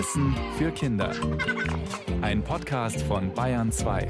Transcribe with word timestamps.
Wissen 0.00 0.34
für 0.56 0.70
Kinder. 0.70 1.12
Ein 2.22 2.42
Podcast 2.42 3.02
von 3.02 3.34
Bayern 3.34 3.70
2. 3.70 4.08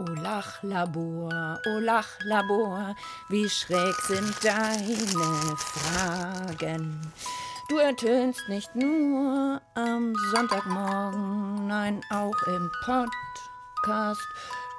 O 0.00 0.04
Lachlabor, 0.20 1.60
o 1.64 1.78
Lachlabor, 1.78 2.96
wie 3.28 3.48
schräg 3.48 3.94
sind 4.08 4.34
deine 4.42 5.56
Fragen. 5.56 7.00
Du 7.68 7.76
ertönst 7.76 8.42
nicht 8.48 8.74
nur 8.74 9.62
am 9.76 10.16
Sonntagmorgen, 10.34 11.68
nein, 11.68 12.00
auch 12.10 12.42
im 12.48 12.68
Podcast. 12.84 14.26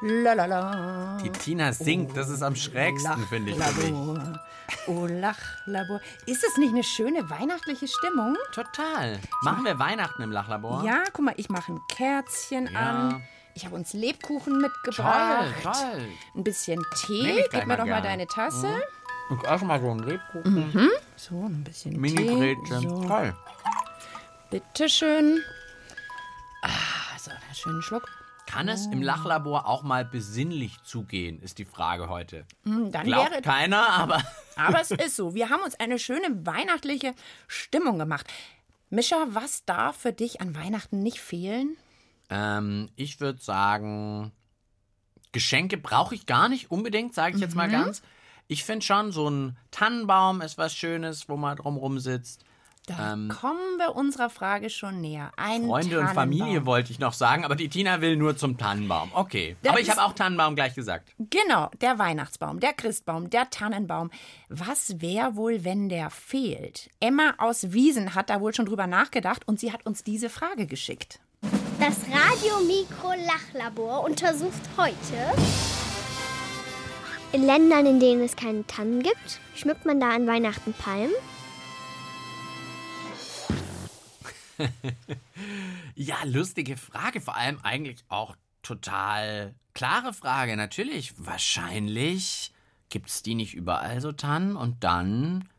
Lalala. 0.02 1.18
Die 1.24 1.30
Tina 1.30 1.71
singt, 1.71 2.18
das 2.18 2.27
ist 2.27 2.41
am 2.41 2.58
schrägsten, 2.58 3.26
finde 3.27 3.52
ich 3.54 3.58
für 3.58 3.91
mich. 3.91 4.40
Lachlabor, 4.70 5.04
O 5.04 5.05
Lachlabor. 5.08 6.02
Ist 6.26 6.44
es 6.44 6.58
nicht 6.58 6.72
eine 6.73 6.84
schöne 6.84 7.30
weihnachtliche 7.30 7.88
Stimmung? 7.88 8.36
Total. 8.54 9.20
Machen 9.44 9.66
wir 9.66 9.80
Weihnachten 9.80 10.22
im 10.22 10.32
Lachlabor? 10.32 10.84
Ja, 10.84 11.04
guck 11.14 11.26
mal, 11.26 11.34
ich 11.38 11.50
mache 11.50 11.73
ein 11.73 11.82
Kerzchen 11.88 12.70
Ja. 12.72 12.80
an. 12.80 13.24
Ich 13.55 13.66
habe 13.66 13.76
uns 13.76 13.94
Lebkuchen 13.94 14.58
mitgebracht. 14.60 15.54
Toll, 15.63 15.74
toll. 15.74 16.08
Ein 16.36 16.44
bisschen 16.44 16.82
Tee. 17.05 17.44
Gib 17.52 17.54
mir 17.54 17.66
mal 17.66 17.77
doch 17.77 17.86
mal 17.86 18.02
gerne. 18.02 18.08
deine 18.08 18.27
Tasse. 18.27 18.82
Und 19.30 19.48
auch 19.48 19.62
mal 19.62 19.82
so 19.82 19.91
ein 19.91 20.00
Lebkuchen. 20.00 20.90
So, 21.16 21.36
ein 21.46 21.63
bisschen 21.63 21.91
Tee. 21.94 21.99
Mini-Grätchen. 21.99 22.82
So, 22.90 23.04
Toll. 23.05 23.36
bitteschön. 24.49 25.44
Ah, 26.63 27.18
so, 27.20 27.32
einen 27.32 27.55
schönen 27.55 27.82
Schluck. 27.82 28.08
Kann 28.52 28.67
es 28.67 28.88
im 28.88 29.02
Lachlabor 29.03 29.67
auch 29.67 29.84
mal 29.84 30.03
besinnlich 30.05 30.81
zugehen, 30.84 31.40
ist 31.41 31.60
die 31.60 31.65
Frage 31.65 32.10
heute. 32.10 32.46
Hm, 32.63 32.91
Dann 32.91 33.05
Glaubt 33.05 33.32
wäre, 33.32 33.41
keiner, 33.43 33.90
aber 33.90 34.24
aber 34.55 34.82
es 34.82 34.90
ist 34.91 35.15
so. 35.15 35.35
Wir 35.35 35.49
haben 35.49 35.62
uns 35.62 35.79
eine 35.79 35.99
schöne 35.99 36.46
weihnachtliche 36.46 37.13
Stimmung 37.48 37.99
gemacht. 37.99 38.26
Mischa, 38.90 39.27
was 39.29 39.65
darf 39.65 39.98
für 39.98 40.13
dich 40.13 40.41
an 40.41 40.55
Weihnachten 40.55 41.04
nicht 41.04 41.20
fehlen? 41.20 41.77
ähm, 42.32 42.90
ich 42.96 43.20
würde 43.20 43.40
sagen, 43.41 44.32
Geschenke 45.31 45.77
brauche 45.77 46.15
ich 46.15 46.26
gar 46.26 46.49
nicht 46.49 46.71
unbedingt, 46.71 47.13
sage 47.13 47.35
ich 47.35 47.41
jetzt 47.41 47.55
mal 47.55 47.68
Mhm. 47.68 47.71
ganz. 47.74 48.02
Ich 48.48 48.63
finde 48.63 48.84
schon, 48.85 49.12
so 49.12 49.29
ein 49.29 49.57
Tannenbaum 49.70 50.41
ist 50.41 50.57
was 50.57 50.76
Schönes, 50.76 51.29
wo 51.29 51.37
man 51.37 51.55
drumrum 51.57 51.99
sitzt. 51.99 52.43
Da 52.90 53.13
Ähm, 53.13 53.29
kommen 53.29 53.77
wir 53.77 53.95
unserer 53.95 54.32
Frage 54.32 54.71
schon 54.71 54.99
näher. 54.99 55.32
Ein 55.37 55.65
Freunde 55.65 55.99
und 55.99 56.07
Familie 56.09 56.65
wollte 56.65 56.91
ich 56.91 56.98
noch 56.98 57.13
sagen, 57.13 57.46
aber 57.46 57.55
die 57.55 57.70
Tina 57.70 58.01
will 58.01 58.15
nur 58.18 58.35
zum 58.35 58.57
Tannenbaum. 58.57 59.12
Okay. 59.13 59.55
Das 59.62 59.71
aber 59.73 59.79
ich 59.79 59.91
habe 59.91 60.01
auch 60.01 60.13
Tannenbaum 60.13 60.55
gleich 60.55 60.73
gesagt. 60.73 61.07
Genau, 61.20 61.70
der 61.81 61.99
Weihnachtsbaum, 61.99 62.59
der 62.59 62.73
Christbaum, 62.73 63.29
der 63.29 63.51
Tannenbaum. 63.51 64.09
Was 64.50 65.00
wäre 65.01 65.35
wohl, 65.35 65.63
wenn 65.63 65.88
der 65.88 66.09
fehlt? 66.09 66.90
Emma 67.00 67.35
aus 67.38 67.72
Wiesen 67.73 68.16
hat 68.16 68.31
da 68.31 68.41
wohl 68.41 68.56
schon 68.56 68.66
drüber 68.66 68.88
nachgedacht 68.88 69.47
und 69.47 69.59
sie 69.59 69.72
hat 69.72 69.85
uns 69.85 70.03
diese 70.03 70.29
Frage 70.29 70.66
geschickt. 70.66 71.19
Das 71.79 71.97
Radio-Mikro-Lachlabor 72.12 74.03
untersucht 74.03 74.62
heute. 74.78 75.38
In 77.31 77.46
Ländern, 77.46 77.85
in 77.85 78.00
denen 78.00 78.24
es 78.24 78.35
keine 78.35 78.66
Tannen 78.66 79.03
gibt, 79.03 79.40
schmückt 79.56 79.85
man 79.85 80.00
da 80.00 80.09
an 80.09 80.25
Weihnachten 80.25 80.74
Palmen. 80.74 81.12
Ja, 85.96 86.16
lustige 86.24 86.78
Frage, 86.78 87.19
vor 87.19 87.35
allem 87.35 87.59
eigentlich 87.62 88.06
auch 88.07 88.38
total 88.62 89.53
klare 89.74 90.13
Frage. 90.13 90.56
Natürlich, 90.56 91.13
wahrscheinlich 91.18 92.53
gibt's 92.90 93.22
die 93.22 93.35
nicht 93.35 93.53
überall 93.53 94.00
so 94.00 94.13
Tannen 94.13 94.56
und 94.56 94.84
dann 94.84 95.50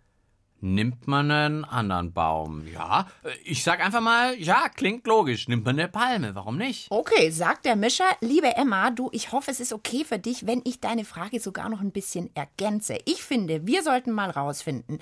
nimmt 0.62 1.06
man 1.06 1.30
einen 1.30 1.64
anderen 1.64 2.12
Baum. 2.12 2.66
Ja, 2.66 3.06
äh, 3.22 3.30
ich 3.44 3.64
sag 3.64 3.84
einfach 3.84 4.00
mal, 4.00 4.34
ja, 4.38 4.68
klingt 4.68 5.06
logisch, 5.06 5.48
nimmt 5.48 5.64
man 5.64 5.78
eine 5.78 5.88
Palme, 5.88 6.34
warum 6.34 6.56
nicht? 6.56 6.86
Okay, 6.90 7.30
sagt 7.30 7.64
der 7.64 7.76
Mischer, 7.76 8.08
liebe 8.20 8.56
Emma, 8.56 8.90
du, 8.90 9.10
ich 9.12 9.32
hoffe, 9.32 9.50
es 9.50 9.60
ist 9.60 9.72
okay 9.72 10.04
für 10.04 10.18
dich, 10.18 10.46
wenn 10.46 10.62
ich 10.64 10.80
deine 10.80 11.04
Frage 11.04 11.40
sogar 11.40 11.68
noch 11.68 11.80
ein 11.80 11.92
bisschen 11.92 12.34
ergänze. 12.34 12.98
Ich 13.04 13.22
finde, 13.22 13.66
wir 13.66 13.82
sollten 13.82 14.12
mal 14.12 14.30
rausfinden, 14.30 15.00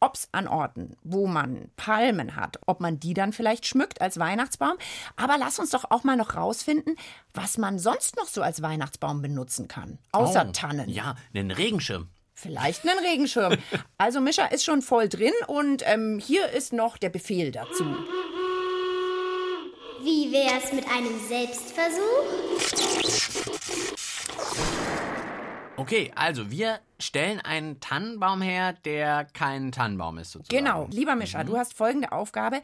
ob 0.00 0.14
es 0.16 0.28
an 0.32 0.48
Orten, 0.48 0.96
wo 1.02 1.26
man 1.26 1.70
Palmen 1.76 2.36
hat, 2.36 2.58
ob 2.66 2.80
man 2.80 2.98
die 2.98 3.14
dann 3.14 3.32
vielleicht 3.32 3.66
schmückt 3.66 4.00
als 4.00 4.18
Weihnachtsbaum. 4.18 4.76
Aber 5.16 5.36
lass 5.38 5.58
uns 5.58 5.70
doch 5.70 5.90
auch 5.90 6.04
mal 6.04 6.16
noch 6.16 6.36
rausfinden, 6.36 6.96
was 7.34 7.58
man 7.58 7.78
sonst 7.78 8.16
noch 8.16 8.26
so 8.26 8.42
als 8.42 8.62
Weihnachtsbaum 8.62 9.22
benutzen 9.22 9.68
kann. 9.68 9.98
Außer 10.12 10.46
Oh, 10.48 10.52
Tannen. 10.52 10.88
Ja, 10.88 11.16
einen 11.34 11.50
Regenschirm. 11.50 12.08
Vielleicht 12.34 12.88
einen 12.88 12.98
Regenschirm. 13.04 13.58
Also 13.98 14.20
Mischa 14.22 14.46
ist 14.46 14.64
schon 14.64 14.80
voll 14.80 15.10
drin 15.10 15.34
und 15.46 15.82
ähm, 15.84 16.18
hier 16.18 16.48
ist 16.48 16.72
noch 16.72 16.96
der 16.96 17.10
Befehl 17.10 17.52
dazu. 17.52 17.84
Wie 20.02 20.32
wär's 20.32 20.72
mit 20.72 20.86
einem 20.88 21.20
Selbstversuch? 21.28 23.19
Okay, 25.80 26.12
also 26.14 26.50
wir 26.50 26.78
stellen 26.98 27.40
einen 27.40 27.80
Tannenbaum 27.80 28.42
her, 28.42 28.74
der 28.84 29.24
kein 29.24 29.72
Tannenbaum 29.72 30.18
ist 30.18 30.32
sozusagen. 30.32 30.62
Genau, 30.62 30.86
lieber 30.90 31.16
Mischa, 31.16 31.42
du 31.42 31.56
hast 31.56 31.72
folgende 31.72 32.12
Aufgabe. 32.12 32.60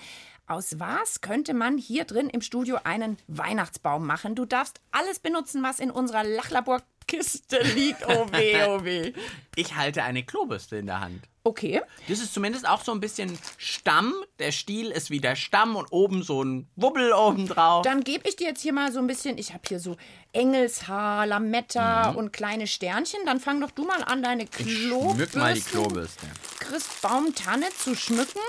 Aus 0.46 0.78
was 0.78 1.22
könnte 1.22 1.54
man 1.54 1.78
hier 1.78 2.04
drin 2.04 2.28
im 2.28 2.42
Studio 2.42 2.76
einen 2.84 3.16
Weihnachtsbaum 3.26 4.06
machen? 4.06 4.34
Du 4.34 4.44
darfst 4.44 4.82
alles 4.92 5.18
benutzen, 5.18 5.62
was 5.62 5.80
in 5.80 5.90
unserer 5.90 6.24
Lachlaborkiste 6.24 7.62
liegt. 7.74 8.06
Oh 8.06 8.26
weh, 8.32 8.62
oh 8.64 8.84
weh. 8.84 9.14
Ich 9.56 9.74
halte 9.74 10.02
eine 10.02 10.22
Klobürste 10.22 10.76
in 10.76 10.84
der 10.84 11.00
Hand. 11.00 11.26
Okay, 11.46 11.80
Das 12.08 12.18
ist 12.18 12.34
zumindest 12.34 12.66
auch 12.68 12.82
so 12.82 12.90
ein 12.90 12.98
bisschen 12.98 13.38
Stamm. 13.56 14.12
Der 14.40 14.50
Stiel 14.50 14.90
ist 14.90 15.10
wie 15.10 15.20
der 15.20 15.36
Stamm 15.36 15.76
und 15.76 15.86
oben 15.92 16.24
so 16.24 16.42
ein 16.42 16.68
Wubbel 16.74 17.12
oben 17.12 17.46
drauf. 17.46 17.82
dann 17.82 18.02
gebe 18.02 18.28
ich 18.28 18.34
dir 18.34 18.48
jetzt 18.48 18.62
hier 18.62 18.72
mal 18.72 18.90
so 18.90 18.98
ein 18.98 19.06
bisschen, 19.06 19.38
ich 19.38 19.50
habe 19.52 19.62
hier 19.68 19.78
so 19.78 19.96
Engelshaar, 20.32 21.24
Lametta 21.24 22.10
und 22.10 22.32
kleine 22.32 22.66
Sternchen. 22.66 23.20
Dann 23.26 23.38
fang 23.38 23.60
doch 23.60 23.70
du 23.70 23.84
mal 23.84 24.02
an, 24.02 24.24
deine 24.24 24.46
Klobürste, 24.46 25.14
Schmück 25.14 25.34
mal 25.36 25.54
die 25.54 25.60
Klobürste. 25.60 26.26
Christbaumtanne 26.58 27.66
zu 27.78 27.94
schmücken. 27.94 28.40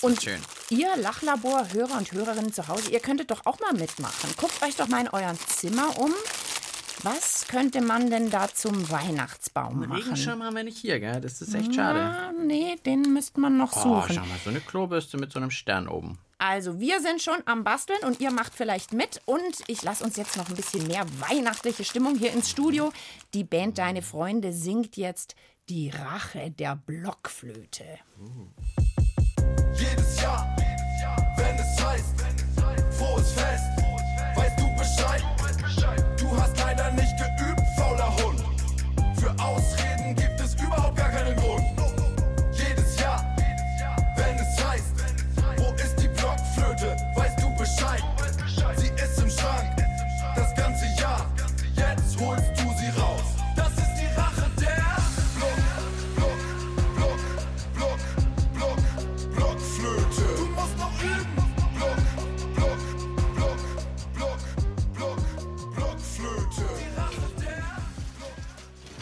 Und 0.00 0.22
schön. 0.22 0.40
ihr 0.70 0.96
Lachlabor-Hörer 0.96 1.98
und 1.98 2.10
Hörerinnen 2.12 2.54
zu 2.54 2.68
Hause, 2.68 2.90
ihr 2.90 3.00
könntet 3.00 3.30
doch 3.30 3.44
auch 3.44 3.60
mal 3.60 3.74
mitmachen. 3.74 4.30
Guckt 4.38 4.62
euch 4.62 4.76
doch 4.76 4.88
mal 4.88 5.02
in 5.02 5.08
euren 5.08 5.38
Zimmer 5.46 5.98
um. 5.98 6.14
Was 7.02 7.46
könnte 7.48 7.80
man 7.80 8.10
denn 8.10 8.30
da 8.30 8.48
zum 8.52 8.90
Weihnachtsbaum 8.90 9.80
machen? 9.80 9.92
Regenschirm 9.92 10.42
haben 10.42 10.54
wir 10.56 10.64
nicht 10.64 10.76
hier, 10.78 11.00
gell? 11.00 11.20
Das 11.20 11.40
ist 11.40 11.54
echt 11.54 11.74
schade. 11.74 12.00
Ah, 12.00 12.32
nee, 12.32 12.76
den 12.84 13.02
müsste 13.12 13.40
man 13.40 13.56
noch 13.56 13.72
Oh, 13.76 14.00
suchen. 14.02 14.14
schau 14.16 14.20
mal, 14.26 14.38
so 14.44 14.50
eine 14.50 14.60
Klobürste 14.60 15.16
mit 15.16 15.32
so 15.32 15.38
einem 15.38 15.50
Stern 15.50 15.88
oben. 15.88 16.18
Also, 16.38 16.80
wir 16.80 17.00
sind 17.00 17.20
schon 17.22 17.36
am 17.46 17.64
Basteln 17.64 17.98
und 18.04 18.20
ihr 18.20 18.30
macht 18.30 18.54
vielleicht 18.54 18.92
mit. 18.92 19.20
Und 19.26 19.42
ich 19.66 19.82
lasse 19.82 20.02
uns 20.04 20.16
jetzt 20.16 20.36
noch 20.36 20.48
ein 20.48 20.56
bisschen 20.56 20.86
mehr 20.86 21.04
weihnachtliche 21.20 21.84
Stimmung 21.84 22.16
hier 22.18 22.32
ins 22.32 22.50
Studio. 22.50 22.92
Die 23.34 23.44
Band 23.44 23.78
Deine 23.78 24.02
Freunde 24.02 24.52
singt 24.52 24.96
jetzt 24.96 25.34
Die 25.68 25.90
Rache 25.90 26.50
der 26.50 26.76
Blockflöte. 26.76 27.84
Jedes 29.74 30.20
Jahr, 30.20 30.56
wenn 31.36 31.56
es 31.56 31.84
heißt, 31.84 32.18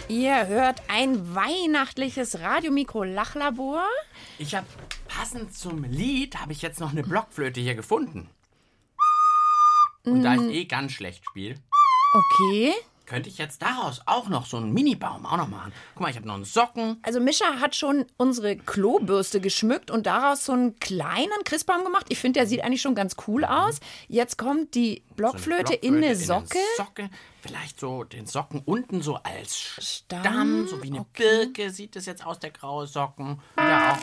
Ihr 0.08 0.46
hört 0.46 0.81
ein 0.88 1.34
weihnachtliches 1.34 2.40
Radiomikro 2.40 3.05
Lachlabor. 3.05 3.84
Ich 4.38 4.55
habe 4.55 4.66
passend 5.06 5.55
zum 5.55 5.84
Lied 5.84 6.37
habe 6.37 6.52
ich 6.52 6.62
jetzt 6.62 6.81
noch 6.81 6.93
eine 6.93 7.02
Blockflöte 7.02 7.60
hier 7.60 7.75
gefunden. 7.75 8.31
Und 10.05 10.22
da 10.22 10.34
ich 10.34 10.40
eh 10.40 10.64
ganz 10.64 10.93
schlecht 10.93 11.26
spiele, 11.26 11.56
Okay. 12.12 12.72
Könnte 13.08 13.28
ich 13.31 13.38
jetzt 13.38 13.62
daraus 13.62 14.02
auch 14.06 14.28
noch 14.28 14.44
so 14.46 14.58
einen 14.58 14.72
Mini-Baum 14.72 15.25
auch 15.25 15.38
noch 15.38 15.49
machen. 15.49 15.72
Guck 15.94 16.02
mal, 16.02 16.10
ich 16.10 16.16
habe 16.16 16.26
noch 16.26 16.34
einen 16.34 16.44
Socken. 16.44 16.99
Also 17.02 17.20
Mischa 17.20 17.58
hat 17.58 17.75
schon 17.75 18.05
unsere 18.19 18.56
Klobürste 18.56 19.40
geschmückt 19.40 19.90
und 19.90 20.06
daraus 20.06 20.44
so 20.44 20.52
einen 20.52 20.78
kleinen 20.78 21.43
Christbaum 21.44 21.84
gemacht. 21.84 22.06
Ich 22.10 22.19
finde, 22.19 22.40
der 22.40 22.46
sieht 22.46 22.62
eigentlich 22.62 22.82
schon 22.82 22.94
ganz 22.94 23.16
cool 23.26 23.44
aus. 23.44 23.81
Jetzt 24.08 24.37
kommt 24.37 24.75
die 24.75 25.02
Blockflöte, 25.16 25.72
Mhm. 25.72 25.78
So 25.82 25.88
eine 25.88 25.96
in 25.96 26.05
eine 26.05 26.16
Blockflöte 26.16 26.26
Socke. 26.26 26.58
Socke. 26.76 27.10
Vielleicht 27.40 27.81
so 27.81 28.05
den 28.05 28.26
Socken 28.26 28.62
unten 28.66 29.00
so 29.00 29.14
als 29.16 29.56
Stamm, 29.58 30.20
Stamm, 30.20 30.69
so 30.69 30.82
wie 30.82 30.88
eine 30.88 31.00
okay. 31.00 31.46
Birke 31.46 31.70
sieht 31.70 31.96
es 31.96 32.05
jetzt 32.05 32.26
aus, 32.26 32.38
der 32.40 32.50
graue 32.50 32.87
Socken. 32.87 33.40
Ja, 33.56 33.93
auch. 33.93 33.99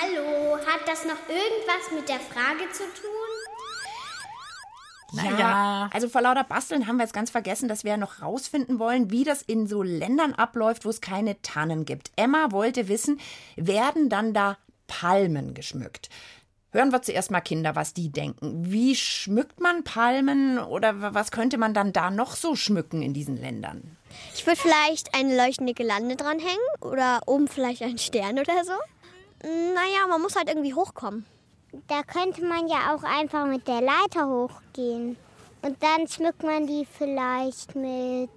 Hallo, 0.00 0.56
hat 0.58 0.86
das 0.86 1.04
noch 1.04 1.18
irgendwas 1.28 1.90
mit 1.94 2.08
der 2.08 2.20
Frage 2.20 2.70
zu 2.70 2.84
tun? 2.84 3.25
Ja, 5.24 5.88
also 5.92 6.08
vor 6.08 6.20
lauter 6.20 6.44
Basteln 6.44 6.86
haben 6.86 6.96
wir 6.96 7.04
jetzt 7.04 7.12
ganz 7.14 7.30
vergessen, 7.30 7.68
dass 7.68 7.84
wir 7.84 7.92
ja 7.92 7.96
noch 7.96 8.22
rausfinden 8.22 8.78
wollen, 8.78 9.10
wie 9.10 9.24
das 9.24 9.42
in 9.42 9.66
so 9.66 9.82
Ländern 9.82 10.32
abläuft, 10.34 10.84
wo 10.84 10.90
es 10.90 11.00
keine 11.00 11.40
Tannen 11.42 11.84
gibt. 11.84 12.10
Emma 12.16 12.50
wollte 12.50 12.88
wissen, 12.88 13.20
werden 13.56 14.08
dann 14.08 14.34
da 14.34 14.56
Palmen 14.86 15.54
geschmückt? 15.54 16.08
Hören 16.72 16.92
wir 16.92 17.00
zuerst 17.00 17.30
mal 17.30 17.40
Kinder, 17.40 17.74
was 17.74 17.94
die 17.94 18.10
denken. 18.10 18.70
Wie 18.70 18.94
schmückt 18.96 19.60
man 19.60 19.82
Palmen 19.84 20.58
oder 20.58 21.00
wa- 21.00 21.14
was 21.14 21.30
könnte 21.30 21.56
man 21.56 21.72
dann 21.72 21.92
da 21.94 22.10
noch 22.10 22.36
so 22.36 22.54
schmücken 22.54 23.00
in 23.02 23.14
diesen 23.14 23.36
Ländern? 23.36 23.96
Ich 24.34 24.46
würde 24.46 24.60
vielleicht 24.60 25.14
eine 25.14 25.36
leuchtende 25.36 25.72
Gelande 25.72 26.16
dranhängen 26.16 26.58
oder 26.80 27.20
oben 27.26 27.48
vielleicht 27.48 27.82
einen 27.82 27.98
Stern 27.98 28.38
oder 28.38 28.64
so. 28.64 28.72
Naja, 29.42 30.06
man 30.08 30.20
muss 30.20 30.36
halt 30.36 30.48
irgendwie 30.48 30.74
hochkommen. 30.74 31.24
Da 31.88 32.02
könnte 32.02 32.44
man 32.44 32.68
ja 32.68 32.94
auch 32.94 33.02
einfach 33.02 33.46
mit 33.46 33.66
der 33.68 33.80
Leiter 33.80 34.28
hochgehen. 34.28 35.16
Und 35.62 35.82
dann 35.82 36.06
schmückt 36.08 36.42
man 36.42 36.66
die 36.66 36.86
vielleicht 36.86 37.74
mit 37.74 38.28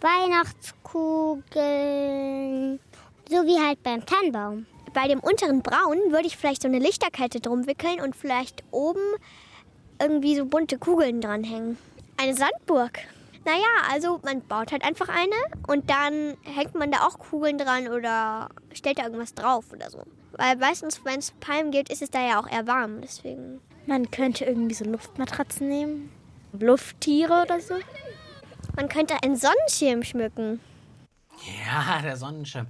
Weihnachtskugeln. 0.00 2.80
So 3.28 3.44
wie 3.44 3.60
halt 3.60 3.82
beim 3.82 4.06
Tannenbaum. 4.06 4.66
Bei 4.94 5.06
dem 5.06 5.20
unteren 5.20 5.62
Braun 5.62 5.98
würde 6.10 6.26
ich 6.26 6.36
vielleicht 6.36 6.62
so 6.62 6.68
eine 6.68 6.78
Lichterkette 6.78 7.40
drum 7.40 7.66
wickeln 7.66 8.00
und 8.00 8.16
vielleicht 8.16 8.64
oben 8.70 9.02
irgendwie 10.00 10.36
so 10.36 10.46
bunte 10.46 10.78
Kugeln 10.78 11.20
dranhängen. 11.20 11.76
Eine 12.16 12.34
Sandburg. 12.34 12.98
Naja, 13.44 13.92
also 13.92 14.20
man 14.24 14.40
baut 14.42 14.72
halt 14.72 14.84
einfach 14.84 15.08
eine 15.08 15.36
und 15.66 15.90
dann 15.90 16.36
hängt 16.42 16.74
man 16.74 16.90
da 16.90 17.06
auch 17.06 17.18
Kugeln 17.18 17.58
dran 17.58 17.88
oder 17.88 18.48
stellt 18.72 18.98
da 18.98 19.04
irgendwas 19.04 19.34
drauf 19.34 19.66
oder 19.72 19.90
so. 19.90 20.02
Weil 20.32 20.56
meistens, 20.56 21.04
wenn 21.04 21.18
es 21.18 21.30
Palmen 21.32 21.70
gibt, 21.70 21.90
ist 21.90 22.02
es 22.02 22.10
da 22.10 22.26
ja 22.26 22.40
auch 22.40 22.46
eher 22.46 22.66
warm. 22.66 23.00
Deswegen. 23.00 23.60
Man 23.86 24.10
könnte 24.10 24.44
irgendwie 24.44 24.74
so 24.74 24.84
Luftmatratzen 24.84 25.68
nehmen. 25.68 26.10
Lufttiere 26.52 27.42
oder 27.42 27.60
so. 27.60 27.74
Man 28.76 28.88
könnte 28.88 29.22
einen 29.22 29.36
Sonnenschirm 29.36 30.02
schmücken. 30.02 30.60
Ja, 31.66 32.02
der 32.02 32.16
Sonnenschirm. 32.16 32.66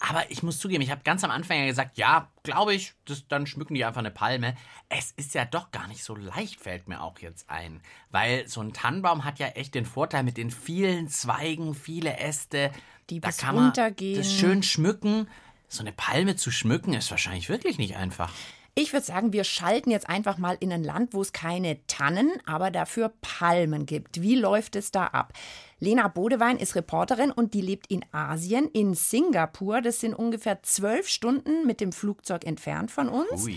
Aber 0.00 0.30
ich 0.30 0.42
muss 0.42 0.58
zugeben, 0.58 0.82
ich 0.82 0.90
habe 0.90 1.02
ganz 1.04 1.24
am 1.24 1.30
Anfang 1.30 1.58
ja 1.58 1.66
gesagt, 1.66 1.98
ja, 1.98 2.28
glaube 2.42 2.74
ich, 2.74 2.94
das, 3.04 3.28
dann 3.28 3.46
schmücken 3.46 3.74
die 3.74 3.84
einfach 3.84 3.98
eine 3.98 4.10
Palme. 4.10 4.56
Es 4.88 5.10
ist 5.12 5.34
ja 5.34 5.44
doch 5.44 5.70
gar 5.72 5.88
nicht 5.88 6.02
so 6.02 6.16
leicht, 6.16 6.58
fällt 6.58 6.88
mir 6.88 7.02
auch 7.02 7.18
jetzt 7.18 7.50
ein. 7.50 7.82
Weil 8.10 8.48
so 8.48 8.62
ein 8.62 8.72
Tannenbaum 8.72 9.24
hat 9.24 9.38
ja 9.38 9.48
echt 9.48 9.74
den 9.74 9.84
Vorteil 9.84 10.22
mit 10.22 10.38
den 10.38 10.50
vielen 10.50 11.08
Zweigen, 11.08 11.74
viele 11.74 12.16
Äste. 12.16 12.70
Die 13.10 13.20
da 13.20 13.28
bis 13.28 13.38
kann 13.38 13.56
man 13.56 13.64
runtergehen. 13.66 14.16
das 14.16 14.32
schön 14.32 14.62
schmücken. 14.62 15.28
So 15.72 15.82
eine 15.82 15.92
Palme 15.92 16.34
zu 16.34 16.50
schmücken 16.50 16.94
ist 16.94 17.12
wahrscheinlich 17.12 17.48
wirklich 17.48 17.78
nicht 17.78 17.96
einfach. 17.96 18.32
Ich 18.74 18.92
würde 18.92 19.06
sagen, 19.06 19.32
wir 19.32 19.44
schalten 19.44 19.90
jetzt 19.92 20.08
einfach 20.08 20.36
mal 20.36 20.56
in 20.58 20.72
ein 20.72 20.82
Land, 20.82 21.14
wo 21.14 21.22
es 21.22 21.32
keine 21.32 21.84
Tannen, 21.86 22.32
aber 22.44 22.72
dafür 22.72 23.12
Palmen 23.20 23.86
gibt. 23.86 24.20
Wie 24.20 24.34
läuft 24.34 24.74
es 24.74 24.90
da 24.90 25.06
ab? 25.06 25.32
Lena 25.78 26.08
Bodewein 26.08 26.56
ist 26.56 26.74
Reporterin 26.74 27.30
und 27.30 27.54
die 27.54 27.60
lebt 27.60 27.86
in 27.86 28.04
Asien, 28.10 28.68
in 28.68 28.94
Singapur. 28.94 29.80
Das 29.80 30.00
sind 30.00 30.14
ungefähr 30.14 30.60
zwölf 30.64 31.08
Stunden 31.08 31.66
mit 31.66 31.80
dem 31.80 31.92
Flugzeug 31.92 32.44
entfernt 32.44 32.90
von 32.90 33.08
uns. 33.08 33.44
Ui. 33.44 33.56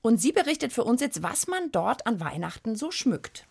Und 0.00 0.22
sie 0.22 0.32
berichtet 0.32 0.72
für 0.72 0.84
uns 0.84 1.02
jetzt, 1.02 1.22
was 1.22 1.46
man 1.46 1.70
dort 1.72 2.06
an 2.06 2.20
Weihnachten 2.20 2.74
so 2.74 2.90
schmückt. 2.90 3.46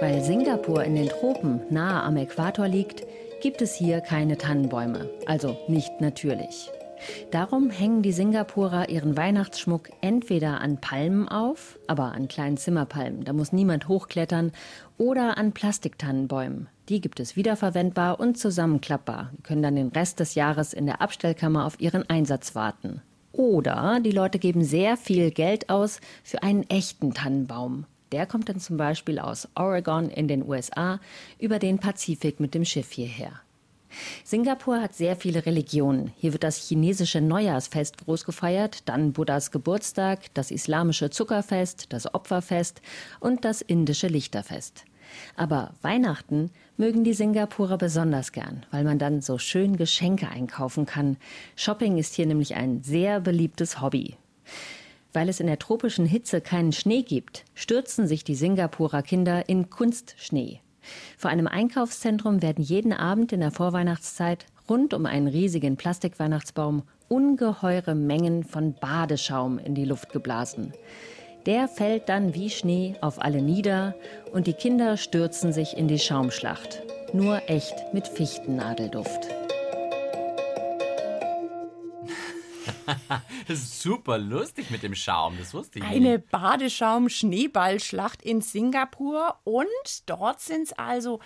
Weil 0.00 0.22
Singapur 0.22 0.84
in 0.84 0.94
den 0.94 1.08
Tropen 1.08 1.60
nahe 1.70 2.02
am 2.02 2.16
Äquator 2.16 2.68
liegt, 2.68 3.04
gibt 3.42 3.60
es 3.60 3.74
hier 3.74 4.00
keine 4.00 4.38
Tannenbäume, 4.38 5.10
also 5.26 5.58
nicht 5.66 6.00
natürlich. 6.00 6.70
Darum 7.32 7.70
hängen 7.70 8.00
die 8.00 8.12
Singapurer 8.12 8.88
ihren 8.88 9.16
Weihnachtsschmuck 9.16 9.90
entweder 10.00 10.60
an 10.60 10.80
Palmen 10.80 11.28
auf, 11.28 11.76
aber 11.88 12.12
an 12.12 12.28
kleinen 12.28 12.56
Zimmerpalmen, 12.56 13.24
da 13.24 13.32
muss 13.32 13.52
niemand 13.52 13.88
hochklettern, 13.88 14.52
oder 14.96 15.38
an 15.38 15.50
Plastiktannenbäumen. 15.50 16.68
Die 16.88 17.00
gibt 17.00 17.18
es 17.18 17.34
wiederverwendbar 17.34 18.20
und 18.20 18.38
zusammenklappbar, 18.38 19.32
die 19.36 19.42
können 19.42 19.62
dann 19.62 19.74
den 19.74 19.88
Rest 19.88 20.20
des 20.20 20.36
Jahres 20.36 20.72
in 20.72 20.86
der 20.86 21.00
Abstellkammer 21.02 21.66
auf 21.66 21.80
ihren 21.80 22.08
Einsatz 22.08 22.54
warten. 22.54 23.02
Oder 23.32 23.98
die 24.04 24.12
Leute 24.12 24.38
geben 24.38 24.62
sehr 24.62 24.96
viel 24.96 25.32
Geld 25.32 25.68
aus 25.68 26.00
für 26.22 26.44
einen 26.44 26.62
echten 26.70 27.12
Tannenbaum. 27.12 27.86
Der 28.12 28.26
kommt 28.26 28.48
dann 28.48 28.60
zum 28.60 28.76
Beispiel 28.76 29.18
aus 29.18 29.48
Oregon 29.54 30.10
in 30.10 30.28
den 30.28 30.46
USA 30.46 31.00
über 31.38 31.58
den 31.58 31.78
Pazifik 31.78 32.40
mit 32.40 32.54
dem 32.54 32.64
Schiff 32.64 32.92
hierher. 32.92 33.40
Singapur 34.24 34.80
hat 34.80 34.94
sehr 34.94 35.16
viele 35.16 35.44
Religionen. 35.44 36.12
Hier 36.16 36.32
wird 36.32 36.44
das 36.44 36.56
chinesische 36.56 37.20
Neujahrsfest 37.20 37.98
groß 37.98 38.24
gefeiert, 38.24 38.88
dann 38.88 39.12
Buddhas 39.12 39.50
Geburtstag, 39.50 40.32
das 40.34 40.50
islamische 40.50 41.10
Zuckerfest, 41.10 41.92
das 41.92 42.12
Opferfest 42.14 42.80
und 43.20 43.44
das 43.44 43.60
indische 43.60 44.06
Lichterfest. 44.06 44.84
Aber 45.36 45.74
Weihnachten 45.82 46.50
mögen 46.76 47.04
die 47.04 47.12
Singapurer 47.12 47.76
besonders 47.76 48.32
gern, 48.32 48.64
weil 48.70 48.84
man 48.84 48.98
dann 48.98 49.20
so 49.20 49.36
schön 49.38 49.76
Geschenke 49.76 50.28
einkaufen 50.28 50.86
kann. 50.86 51.18
Shopping 51.54 51.98
ist 51.98 52.14
hier 52.14 52.26
nämlich 52.26 52.54
ein 52.54 52.82
sehr 52.82 53.20
beliebtes 53.20 53.80
Hobby. 53.80 54.16
Weil 55.12 55.28
es 55.28 55.40
in 55.40 55.46
der 55.46 55.58
tropischen 55.58 56.06
Hitze 56.06 56.40
keinen 56.40 56.72
Schnee 56.72 57.02
gibt, 57.02 57.44
stürzen 57.54 58.06
sich 58.06 58.24
die 58.24 58.34
Singapurer 58.34 59.02
Kinder 59.02 59.48
in 59.48 59.68
Kunstschnee. 59.68 60.60
Vor 61.16 61.30
einem 61.30 61.46
Einkaufszentrum 61.46 62.42
werden 62.42 62.64
jeden 62.64 62.92
Abend 62.92 63.32
in 63.32 63.40
der 63.40 63.50
Vorweihnachtszeit 63.50 64.46
rund 64.68 64.94
um 64.94 65.06
einen 65.06 65.28
riesigen 65.28 65.76
Plastikweihnachtsbaum 65.76 66.82
ungeheure 67.08 67.94
Mengen 67.94 68.42
von 68.42 68.74
Badeschaum 68.74 69.58
in 69.58 69.74
die 69.74 69.84
Luft 69.84 70.12
geblasen. 70.12 70.72
Der 71.46 71.68
fällt 71.68 72.08
dann 72.08 72.34
wie 72.34 72.50
Schnee 72.50 72.94
auf 73.00 73.20
alle 73.20 73.42
nieder 73.42 73.94
und 74.32 74.46
die 74.46 74.52
Kinder 74.52 74.96
stürzen 74.96 75.52
sich 75.52 75.76
in 75.76 75.88
die 75.88 75.98
Schaumschlacht. 75.98 76.82
Nur 77.12 77.42
echt 77.48 77.92
mit 77.92 78.08
Fichtennadelduft. 78.08 79.41
Das 83.48 83.58
ist 83.58 83.80
super 83.82 84.18
lustig 84.18 84.70
mit 84.70 84.82
dem 84.82 84.94
Schaum, 84.94 85.36
das 85.38 85.52
wusste 85.54 85.78
ich 85.78 85.84
Eine 85.84 86.18
nicht. 86.18 86.30
Badeschaum-Schneeballschlacht 86.30 88.22
in 88.22 88.40
Singapur 88.40 89.38
und 89.44 89.66
dort 90.06 90.40
sind 90.40 90.62
es 90.64 90.72
also 90.72 91.20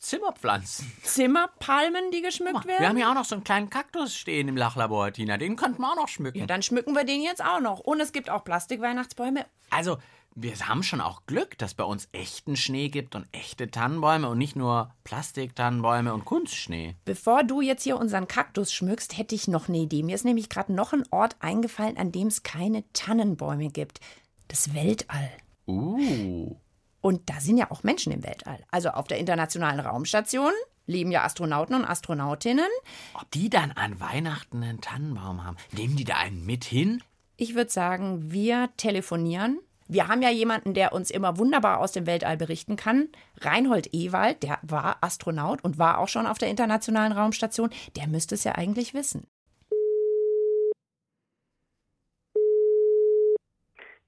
Zimmerpflanzen. 0.00 0.92
Zimmerpalmen, 1.02 2.10
die 2.12 2.22
geschmückt 2.22 2.54
mal, 2.54 2.64
werden. 2.66 2.80
wir 2.80 2.88
haben 2.88 2.98
ja 2.98 3.10
auch 3.10 3.14
noch 3.14 3.24
so 3.24 3.34
einen 3.34 3.44
kleinen 3.44 3.68
Kaktus 3.68 4.14
stehen 4.14 4.46
im 4.48 4.56
Lachlabor, 4.56 5.12
Tina. 5.12 5.36
Den 5.36 5.56
könnten 5.56 5.82
wir 5.82 5.90
auch 5.90 5.96
noch 5.96 6.08
schmücken. 6.08 6.38
Ja, 6.38 6.46
dann 6.46 6.62
schmücken 6.62 6.94
wir 6.94 7.04
den 7.04 7.20
jetzt 7.22 7.44
auch 7.44 7.60
noch. 7.60 7.80
Und 7.80 8.00
es 8.00 8.12
gibt 8.12 8.30
auch 8.30 8.44
Plastikweihnachtsbäume. 8.44 9.44
Also, 9.70 9.98
wir 10.34 10.54
haben 10.68 10.82
schon 10.82 11.00
auch 11.00 11.26
Glück, 11.26 11.58
dass 11.58 11.74
bei 11.74 11.84
uns 11.84 12.08
echten 12.12 12.56
Schnee 12.56 12.88
gibt 12.88 13.14
und 13.14 13.26
echte 13.32 13.70
Tannenbäume 13.70 14.28
und 14.28 14.38
nicht 14.38 14.56
nur 14.56 14.94
Plastiktannenbäume 15.04 16.14
und 16.14 16.24
Kunstschnee. 16.24 16.94
Bevor 17.04 17.42
du 17.42 17.60
jetzt 17.60 17.82
hier 17.82 17.98
unseren 17.98 18.28
Kaktus 18.28 18.72
schmückst, 18.72 19.18
hätte 19.18 19.34
ich 19.34 19.48
noch 19.48 19.68
eine 19.68 19.78
Idee. 19.78 20.02
Mir 20.02 20.14
ist 20.14 20.24
nämlich 20.24 20.48
gerade 20.48 20.72
noch 20.72 20.92
ein 20.92 21.04
Ort 21.10 21.36
eingefallen, 21.40 21.96
an 21.96 22.12
dem 22.12 22.28
es 22.28 22.42
keine 22.42 22.84
Tannenbäume 22.92 23.70
gibt. 23.70 24.00
Das 24.46 24.74
Weltall. 24.74 25.30
Uh. 25.66 26.56
Und 27.00 27.28
da 27.28 27.40
sind 27.40 27.58
ja 27.58 27.70
auch 27.70 27.82
Menschen 27.82 28.12
im 28.12 28.22
Weltall. 28.22 28.64
Also 28.70 28.90
auf 28.90 29.08
der 29.08 29.18
Internationalen 29.18 29.80
Raumstation 29.80 30.52
leben 30.86 31.10
ja 31.10 31.24
Astronauten 31.24 31.74
und 31.74 31.84
Astronautinnen. 31.84 32.68
Ob 33.14 33.30
die 33.30 33.50
dann 33.50 33.72
an 33.72 34.00
Weihnachten 34.00 34.62
einen 34.62 34.80
Tannenbaum 34.80 35.44
haben? 35.44 35.56
Nehmen 35.72 35.96
die 35.96 36.04
da 36.04 36.16
einen 36.16 36.44
mit 36.44 36.64
hin? 36.64 37.02
Ich 37.36 37.54
würde 37.54 37.70
sagen, 37.70 38.32
wir 38.32 38.70
telefonieren. 38.76 39.60
Wir 39.90 40.06
haben 40.06 40.20
ja 40.20 40.28
jemanden, 40.28 40.74
der 40.74 40.92
uns 40.92 41.10
immer 41.10 41.38
wunderbar 41.38 41.80
aus 41.80 41.92
dem 41.92 42.06
Weltall 42.06 42.36
berichten 42.36 42.76
kann. 42.76 43.08
Reinhold 43.40 43.94
Ewald, 43.94 44.42
der 44.42 44.58
war 44.60 44.98
Astronaut 45.00 45.64
und 45.64 45.78
war 45.78 45.98
auch 45.98 46.08
schon 46.08 46.26
auf 46.26 46.36
der 46.36 46.50
Internationalen 46.50 47.12
Raumstation. 47.12 47.70
Der 47.96 48.06
müsste 48.06 48.34
es 48.34 48.44
ja 48.44 48.54
eigentlich 48.54 48.92
wissen. 48.92 49.26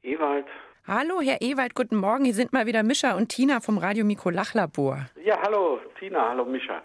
Ewald. 0.03 0.47
Hallo, 0.87 1.23
Herr 1.23 1.41
Ewald, 1.41 1.75
guten 1.75 1.97
Morgen. 1.97 2.27
Hier 2.27 2.35
sind 2.35 2.53
mal 2.53 2.67
wieder 2.67 2.83
Mischa 2.83 3.15
und 3.17 3.31
Tina 3.31 3.61
vom 3.61 3.79
Radio 3.79 4.05
Mikro 4.05 4.29
Lachlabor. 4.29 5.07
Ja, 5.25 5.41
hallo 5.43 5.81
Tina, 5.99 6.29
hallo 6.29 6.45
Mischa. 6.45 6.83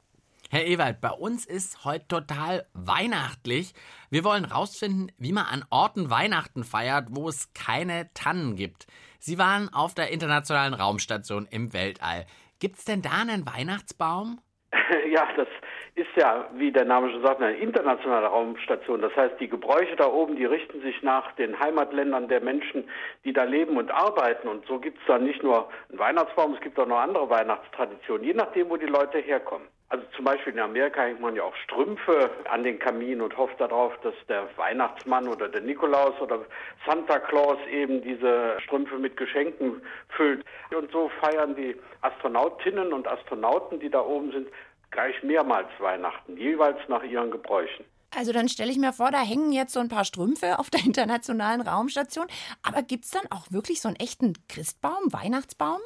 Herr 0.56 0.68
Ewald, 0.68 1.02
bei 1.02 1.10
uns 1.10 1.46
ist 1.46 1.84
heute 1.84 2.08
total 2.08 2.66
weihnachtlich. 2.74 3.74
Wir 4.10 4.24
wollen 4.24 4.46
rausfinden, 4.46 5.12
wie 5.18 5.34
man 5.34 5.44
an 5.44 5.66
Orten 5.70 6.10
Weihnachten 6.10 6.64
feiert, 6.64 7.08
wo 7.10 7.28
es 7.28 7.52
keine 7.54 8.08
Tannen 8.14 8.56
gibt. 8.56 8.88
Sie 9.20 9.38
waren 9.38 9.68
auf 9.74 9.96
der 9.96 10.12
Internationalen 10.12 10.74
Raumstation 10.74 11.46
im 11.52 11.74
Weltall. 11.74 12.26
Gibt's 12.62 12.86
denn 12.86 13.02
da 13.02 13.10
einen 13.22 13.46
Weihnachtsbaum? 13.46 14.40
Ja, 15.10 15.28
das 15.36 15.48
ist 15.96 16.16
ja, 16.16 16.50
wie 16.56 16.72
der 16.72 16.86
Name 16.86 17.12
schon 17.12 17.26
sagt, 17.26 17.42
eine 17.42 17.58
internationale 17.58 18.28
Raumstation. 18.28 19.02
Das 19.02 19.16
heißt, 19.16 19.40
die 19.40 19.50
Gebräuche 19.50 19.96
da 19.98 20.08
oben, 20.08 20.38
die 20.38 20.46
richten 20.46 20.82
sich 20.82 21.02
nach 21.02 21.34
den 21.34 21.60
Heimatländern 21.60 22.30
der 22.30 22.40
Menschen, 22.40 22.90
die 23.26 23.34
da 23.34 23.44
leben 23.44 23.78
und 23.78 23.92
arbeiten. 23.92 24.48
Und 24.48 24.66
so 24.68 24.80
gibt 24.80 25.00
es 25.00 25.06
dann 25.06 25.26
nicht 25.26 25.44
nur 25.44 25.70
einen 25.90 26.00
Weihnachtsbaum, 26.00 26.54
es 26.54 26.62
gibt 26.62 26.80
auch 26.80 26.88
noch 26.88 27.00
andere 27.00 27.30
Weihnachtstraditionen, 27.30 28.26
je 28.26 28.34
nachdem, 28.34 28.70
wo 28.70 28.78
die 28.78 28.86
Leute 28.86 29.20
herkommen. 29.20 29.68
Also 29.90 30.04
zum 30.16 30.26
Beispiel 30.26 30.54
in 30.54 30.60
Amerika 30.60 31.02
hängt 31.04 31.22
man 31.22 31.36
ja 31.36 31.44
auch 31.44 31.56
Strümpfe 31.58 32.32
an 32.50 32.64
den 32.64 32.80
Kamin 32.80 33.22
und 33.22 33.38
hofft 33.38 33.62
darauf, 33.62 33.94
dass 34.02 34.16
der 34.28 34.48
Weihnachtsmann 34.58 35.28
oder 35.28 35.48
der 35.48 35.62
Nikolaus 35.62 36.20
oder 36.20 36.44
Santa 36.86 37.20
Claus 37.20 37.60
eben 37.72 38.02
diese 38.02 38.58
Strümpfe 38.64 38.98
mit 38.98 39.16
Geschenken 39.16 39.82
füllt. 40.10 40.44
Und 40.76 40.92
so 40.92 41.10
feiern 41.22 41.56
die 41.56 41.76
Astronautinnen 42.02 42.94
und 42.94 43.08
Astronauten, 43.08 43.80
die 43.80 43.90
da 43.90 44.02
oben 44.02 44.32
sind, 44.32 44.48
gleich 44.90 45.22
mehrmals 45.22 45.70
Weihnachten, 45.80 46.36
jeweils 46.36 46.80
nach 46.88 47.04
ihren 47.04 47.30
Gebräuchen. 47.30 47.86
Also 48.16 48.32
dann 48.32 48.48
stelle 48.50 48.72
ich 48.72 48.78
mir 48.78 48.94
vor, 48.94 49.12
da 49.12 49.22
hängen 49.22 49.52
jetzt 49.52 49.74
so 49.74 49.82
ein 49.82 49.90
paar 49.90 50.06
Strümpfe 50.06 50.58
auf 50.58 50.70
der 50.70 50.84
internationalen 50.86 51.62
Raumstation. 51.62 52.28
Aber 52.64 52.82
gibt 52.82 53.06
es 53.06 53.12
dann 53.12 53.30
auch 53.30 53.52
wirklich 53.52 53.82
so 53.82 53.90
einen 53.90 53.98
echten 53.98 54.34
Christbaum, 54.48 55.12
Weihnachtsbaum? 55.12 55.80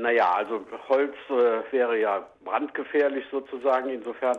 Naja, 0.00 0.32
also 0.32 0.64
Holz 0.88 1.14
äh, 1.28 1.72
wäre 1.72 1.98
ja 1.98 2.26
brandgefährlich 2.44 3.24
sozusagen. 3.30 3.90
Insofern 3.90 4.36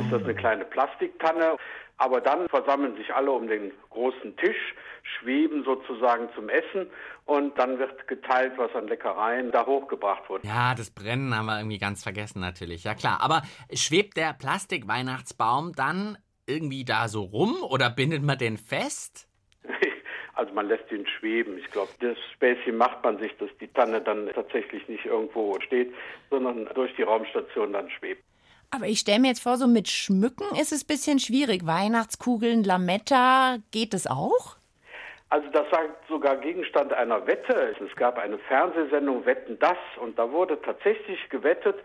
ist 0.00 0.12
das 0.12 0.22
eine 0.22 0.34
kleine 0.34 0.64
Plastiktanne. 0.64 1.56
Aber 1.98 2.20
dann 2.20 2.48
versammeln 2.48 2.96
sich 2.96 3.14
alle 3.14 3.30
um 3.30 3.46
den 3.46 3.70
großen 3.90 4.36
Tisch, 4.36 4.74
schweben 5.02 5.62
sozusagen 5.64 6.28
zum 6.34 6.48
Essen 6.48 6.90
und 7.26 7.56
dann 7.58 7.78
wird 7.78 8.08
geteilt, 8.08 8.54
was 8.56 8.74
an 8.74 8.88
Leckereien 8.88 9.52
da 9.52 9.66
hochgebracht 9.66 10.28
wurde. 10.28 10.46
Ja, 10.46 10.74
das 10.74 10.90
Brennen 10.90 11.36
haben 11.36 11.46
wir 11.46 11.58
irgendwie 11.58 11.78
ganz 11.78 12.02
vergessen 12.02 12.40
natürlich. 12.40 12.82
Ja 12.82 12.94
klar, 12.94 13.20
aber 13.20 13.42
schwebt 13.72 14.16
der 14.16 14.32
Plastikweihnachtsbaum 14.32 15.74
dann 15.74 16.18
irgendwie 16.46 16.84
da 16.84 17.06
so 17.06 17.22
rum 17.22 17.62
oder 17.62 17.88
bindet 17.90 18.22
man 18.22 18.38
den 18.38 18.56
fest? 18.56 19.28
Also 20.42 20.54
man 20.54 20.66
lässt 20.66 20.90
ihn 20.90 21.06
schweben. 21.06 21.56
Ich 21.56 21.70
glaube, 21.70 21.92
das 22.00 22.18
Späßchen 22.34 22.76
macht 22.76 23.04
man 23.04 23.16
sich, 23.18 23.30
dass 23.38 23.48
die 23.60 23.68
Tanne 23.68 24.00
dann 24.00 24.28
tatsächlich 24.34 24.88
nicht 24.88 25.04
irgendwo 25.04 25.56
steht, 25.60 25.94
sondern 26.30 26.68
durch 26.74 26.92
die 26.96 27.02
Raumstation 27.02 27.72
dann 27.72 27.88
schwebt. 27.90 28.24
Aber 28.72 28.86
ich 28.86 28.98
stelle 28.98 29.20
mir 29.20 29.28
jetzt 29.28 29.44
vor, 29.44 29.56
so 29.56 29.68
mit 29.68 29.86
Schmücken 29.86 30.56
ist 30.60 30.72
es 30.72 30.82
ein 30.82 30.88
bisschen 30.88 31.20
schwierig. 31.20 31.64
Weihnachtskugeln, 31.64 32.64
Lametta, 32.64 33.58
geht 33.70 33.94
es 33.94 34.08
auch? 34.08 34.56
Also 35.28 35.48
das 35.50 35.70
war 35.70 35.82
sogar 36.08 36.38
Gegenstand 36.38 36.92
einer 36.92 37.24
Wette. 37.28 37.76
Es 37.78 37.94
gab 37.94 38.18
eine 38.18 38.38
Fernsehsendung 38.38 39.24
Wetten 39.24 39.60
das 39.60 39.78
und 40.00 40.18
da 40.18 40.32
wurde 40.32 40.60
tatsächlich 40.60 41.20
gewettet, 41.28 41.76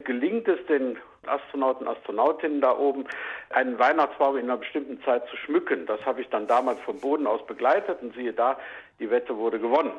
gelingt 0.00 0.46
es 0.48 0.58
den 0.66 0.98
Astronauten, 1.26 1.86
Astronautinnen 1.86 2.60
da 2.60 2.76
oben, 2.76 3.04
einen 3.50 3.78
Weihnachtsbaum 3.78 4.36
in 4.36 4.44
einer 4.44 4.56
bestimmten 4.56 5.02
Zeit 5.04 5.26
zu 5.28 5.36
schmücken. 5.36 5.86
Das 5.86 6.04
habe 6.04 6.20
ich 6.20 6.28
dann 6.30 6.46
damals 6.46 6.80
vom 6.80 7.00
Boden 7.00 7.26
aus 7.26 7.44
begleitet 7.46 8.02
und 8.02 8.14
siehe 8.14 8.32
da, 8.32 8.58
die 8.98 9.10
Wette 9.10 9.36
wurde 9.36 9.60
gewonnen. 9.60 9.92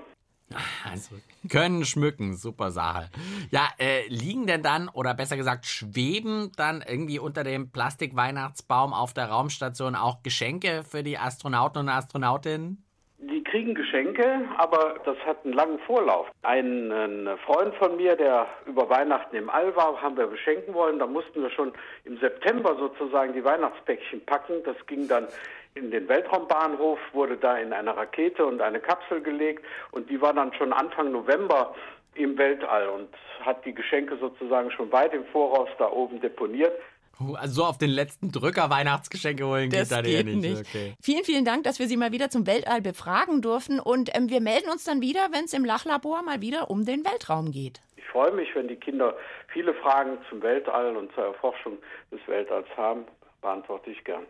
Also, 0.89 1.15
können 1.49 1.85
schmücken, 1.85 2.35
super 2.35 2.71
Sache. 2.71 3.09
Ja, 3.49 3.69
äh, 3.79 4.07
liegen 4.07 4.45
denn 4.45 4.61
dann, 4.61 4.89
oder 4.89 5.13
besser 5.13 5.37
gesagt, 5.37 5.65
schweben 5.65 6.51
dann 6.57 6.83
irgendwie 6.87 7.19
unter 7.19 7.43
dem 7.43 7.71
Plastikweihnachtsbaum 7.71 8.93
auf 8.93 9.13
der 9.13 9.29
Raumstation 9.29 9.95
auch 9.95 10.21
Geschenke 10.21 10.83
für 10.83 11.01
die 11.01 11.17
Astronauten 11.17 11.79
und 11.79 11.89
Astronautinnen? 11.89 12.83
Die 13.29 13.43
kriegen 13.43 13.73
Geschenke, 13.73 14.41
aber 14.57 14.95
das 15.05 15.17
hat 15.25 15.45
einen 15.45 15.53
langen 15.53 15.79
Vorlauf. 15.79 16.27
Ein, 16.41 16.91
ein, 16.91 17.37
Freund 17.45 17.73
von 17.75 17.95
mir, 17.95 18.15
der 18.15 18.47
über 18.65 18.89
Weihnachten 18.89 19.35
im 19.35 19.49
All 19.49 19.73
war, 19.75 20.01
haben 20.01 20.17
wir 20.17 20.27
beschenken 20.27 20.73
wollen. 20.73 20.99
Da 20.99 21.07
mussten 21.07 21.41
wir 21.41 21.49
schon 21.49 21.71
im 22.03 22.17
September 22.17 22.75
sozusagen 22.75 23.33
die 23.33 23.43
Weihnachtspäckchen 23.43 24.25
packen. 24.25 24.61
Das 24.65 24.75
ging 24.87 25.07
dann 25.07 25.27
in 25.75 25.91
den 25.91 26.07
Weltraumbahnhof, 26.09 26.99
wurde 27.13 27.37
da 27.37 27.57
in 27.57 27.71
eine 27.71 27.95
Rakete 27.95 28.45
und 28.45 28.61
eine 28.61 28.79
Kapsel 28.79 29.21
gelegt 29.21 29.63
und 29.91 30.09
die 30.09 30.21
war 30.21 30.33
dann 30.33 30.53
schon 30.53 30.73
Anfang 30.73 31.11
November 31.11 31.73
im 32.15 32.37
Weltall 32.37 32.89
und 32.89 33.09
hat 33.41 33.65
die 33.65 33.73
Geschenke 33.73 34.17
sozusagen 34.17 34.69
schon 34.71 34.91
weit 34.91 35.13
im 35.13 35.25
Voraus 35.25 35.69
da 35.77 35.89
oben 35.89 36.19
deponiert. 36.19 36.73
Also 37.19 37.61
so 37.61 37.65
auf 37.65 37.77
den 37.77 37.89
letzten 37.89 38.31
Drücker 38.31 38.69
Weihnachtsgeschenke 38.69 39.45
holen 39.45 39.69
das 39.69 39.89
geht 39.89 39.97
da 39.97 40.01
geht 40.01 40.25
nicht. 40.25 40.37
nicht. 40.37 40.61
Okay. 40.61 40.93
Vielen, 41.01 41.23
vielen 41.23 41.45
Dank, 41.45 41.63
dass 41.63 41.79
wir 41.79 41.87
Sie 41.87 41.97
mal 41.97 42.11
wieder 42.11 42.29
zum 42.29 42.47
Weltall 42.47 42.81
befragen 42.81 43.41
durften. 43.41 43.79
Und 43.79 44.15
ähm, 44.15 44.29
wir 44.29 44.41
melden 44.41 44.69
uns 44.69 44.83
dann 44.83 45.01
wieder, 45.01 45.27
wenn 45.31 45.45
es 45.45 45.53
im 45.53 45.63
Lachlabor 45.63 46.23
mal 46.23 46.41
wieder 46.41 46.69
um 46.69 46.85
den 46.85 47.05
Weltraum 47.05 47.51
geht. 47.51 47.81
Ich 47.97 48.05
freue 48.05 48.31
mich, 48.31 48.49
wenn 48.55 48.67
die 48.67 48.75
Kinder 48.75 49.15
viele 49.47 49.73
Fragen 49.75 50.17
zum 50.29 50.41
Weltall 50.41 50.95
und 50.95 51.13
zur 51.13 51.25
Erforschung 51.25 51.77
des 52.11 52.19
Weltalls 52.27 52.67
haben. 52.75 53.05
Beantworte 53.41 53.91
ich 53.91 54.03
gern. 54.03 54.25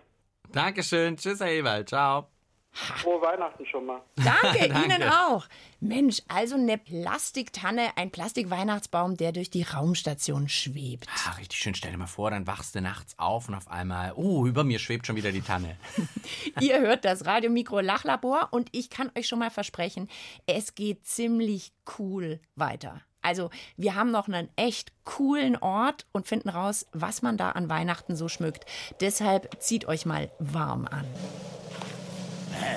Dankeschön. 0.52 1.18
Tschüss, 1.18 1.40
Herr 1.40 1.52
Ewald. 1.52 1.90
Ciao. 1.90 2.33
Frohe 2.74 3.22
Weihnachten 3.22 3.66
schon 3.68 3.86
mal. 3.86 4.02
Danke, 4.16 4.68
Danke. 4.70 4.86
Ihnen 4.86 5.04
auch. 5.04 5.48
Mensch, 5.80 6.22
also 6.28 6.56
eine 6.56 6.78
Plastiktanne, 6.78 7.96
ein 7.98 8.10
Plastikweihnachtsbaum, 8.10 9.16
der 9.16 9.32
durch 9.32 9.50
die 9.52 9.62
Raumstation 9.62 10.50
schwebt. 10.50 11.08
Ah, 11.28 11.34
richtig 11.34 11.60
schön. 11.60 11.76
Stell 11.76 11.92
dir 11.92 11.98
mal 11.98 12.08
vor, 12.08 12.32
dann 12.32 12.48
wachst 12.48 12.74
du 12.74 12.82
nachts 12.82 13.18
auf 13.20 13.48
und 13.48 13.56
auf 13.56 13.68
einmal, 13.70 14.14
oh, 14.16 14.48
über 14.48 14.64
mir 14.64 14.80
schwebt 14.80 15.06
schon 15.06 15.16
wieder 15.16 15.32
die 15.32 15.42
Tanne. 15.42 15.78
Ihr 16.62 16.80
hört 16.80 17.06
das 17.06 17.26
Radiomikro 17.26 17.80
Lachlabor 17.80 18.50
und 18.52 18.70
ich 18.72 18.90
kann 18.90 19.12
euch 19.18 19.28
schon 19.28 19.40
mal 19.40 19.52
versprechen, 19.52 20.10
es 20.48 20.74
geht 20.74 21.06
ziemlich 21.06 21.74
cool 22.00 22.40
weiter. 22.56 23.02
Also, 23.22 23.52
wir 23.78 23.96
haben 23.96 24.12
noch 24.12 24.28
einen 24.28 24.50
echt 24.58 24.92
coolen 25.06 25.56
Ort 25.56 26.06
und 26.12 26.28
finden 26.28 26.50
raus, 26.50 26.88
was 26.92 27.22
man 27.22 27.38
da 27.38 27.52
an 27.52 27.70
Weihnachten 27.70 28.18
so 28.18 28.28
schmückt. 28.28 28.66
Deshalb 29.00 29.62
zieht 29.62 29.86
euch 29.86 30.06
mal 30.06 30.30
warm 30.40 30.88
an. 30.88 31.06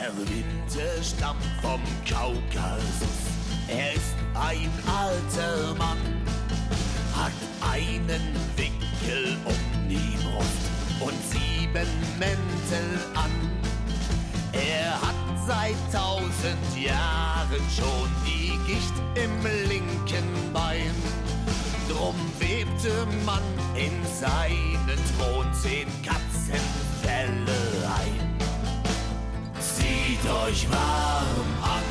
Herr 0.07 0.17
Winter 0.19 1.03
stammt 1.03 1.43
vom 1.61 1.81
Kaukasus. 2.09 3.27
Er 3.67 3.93
ist 3.93 4.15
ein 4.35 4.71
alter 4.87 5.75
Mann, 5.75 5.99
hat 7.13 7.33
einen 7.73 8.23
Wickel 8.55 9.37
um 9.45 9.89
die 9.89 10.17
Brust 10.23 10.71
und 11.01 11.17
sieben 11.29 11.89
Mäntel 12.21 13.01
an. 13.15 13.33
Er 14.53 14.93
hat 14.93 15.17
seit 15.45 15.75
tausend 15.93 16.81
Jahren 16.81 17.65
schon 17.75 18.09
die 18.25 18.57
Gicht 18.65 18.95
im 19.17 19.69
linken 19.69 20.53
Bein. 20.53 20.95
Drum 21.89 22.15
webte 22.39 23.09
man 23.25 23.43
in 23.75 24.05
seinen 24.15 25.01
Thron 25.19 25.53
zehn 25.53 25.89
Katzenfälle 26.05 26.26
euch 30.47 30.71
warm 30.71 31.51
an, 31.61 31.83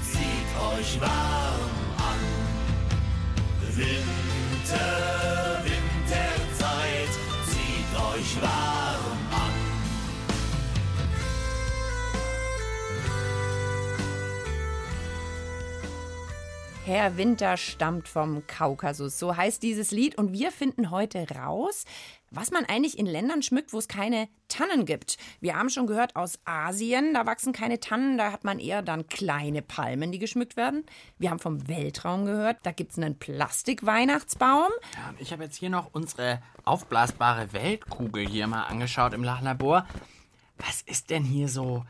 zieht 0.00 0.78
euch 0.78 1.00
warm 1.00 1.70
an. 1.98 2.20
Winter, 3.76 4.84
Winterzeit, 5.64 7.12
zieht 7.48 7.92
euch 8.14 8.42
warm 8.42 9.18
an. 9.32 9.54
Herr 16.84 17.16
Winter 17.16 17.56
stammt 17.56 18.06
vom 18.06 18.46
Kaukasus. 18.46 19.18
So 19.18 19.36
heißt 19.36 19.64
dieses 19.64 19.90
Lied. 19.90 20.16
Und 20.16 20.32
wir 20.32 20.52
finden 20.52 20.90
heute 20.90 21.26
raus, 21.34 21.84
was 22.30 22.50
man 22.50 22.64
eigentlich 22.64 22.98
in 22.98 23.06
Ländern 23.06 23.42
schmückt, 23.42 23.72
wo 23.72 23.78
es 23.78 23.88
keine 23.88 24.28
Tannen 24.48 24.84
gibt. 24.84 25.18
Wir 25.40 25.56
haben 25.56 25.68
schon 25.68 25.86
gehört 25.86 26.16
aus 26.16 26.38
Asien, 26.44 27.14
da 27.14 27.26
wachsen 27.26 27.52
keine 27.52 27.80
Tannen, 27.80 28.18
da 28.18 28.32
hat 28.32 28.44
man 28.44 28.58
eher 28.58 28.82
dann 28.82 29.06
kleine 29.06 29.62
Palmen, 29.62 30.12
die 30.12 30.18
geschmückt 30.18 30.56
werden. 30.56 30.84
Wir 31.18 31.30
haben 31.30 31.38
vom 31.38 31.68
Weltraum 31.68 32.24
gehört, 32.24 32.58
da 32.62 32.72
gibt 32.72 32.92
es 32.92 32.98
einen 32.98 33.18
Plastikweihnachtsbaum. 33.18 34.70
Ja, 34.94 35.14
ich 35.18 35.32
habe 35.32 35.44
jetzt 35.44 35.56
hier 35.56 35.70
noch 35.70 35.90
unsere 35.92 36.40
aufblasbare 36.64 37.52
Weltkugel 37.52 38.26
hier 38.26 38.46
mal 38.46 38.64
angeschaut 38.64 39.12
im 39.12 39.24
Lachlabor. 39.24 39.86
Was 40.58 40.82
ist 40.82 41.10
denn 41.10 41.24
hier 41.24 41.48
so 41.48 41.84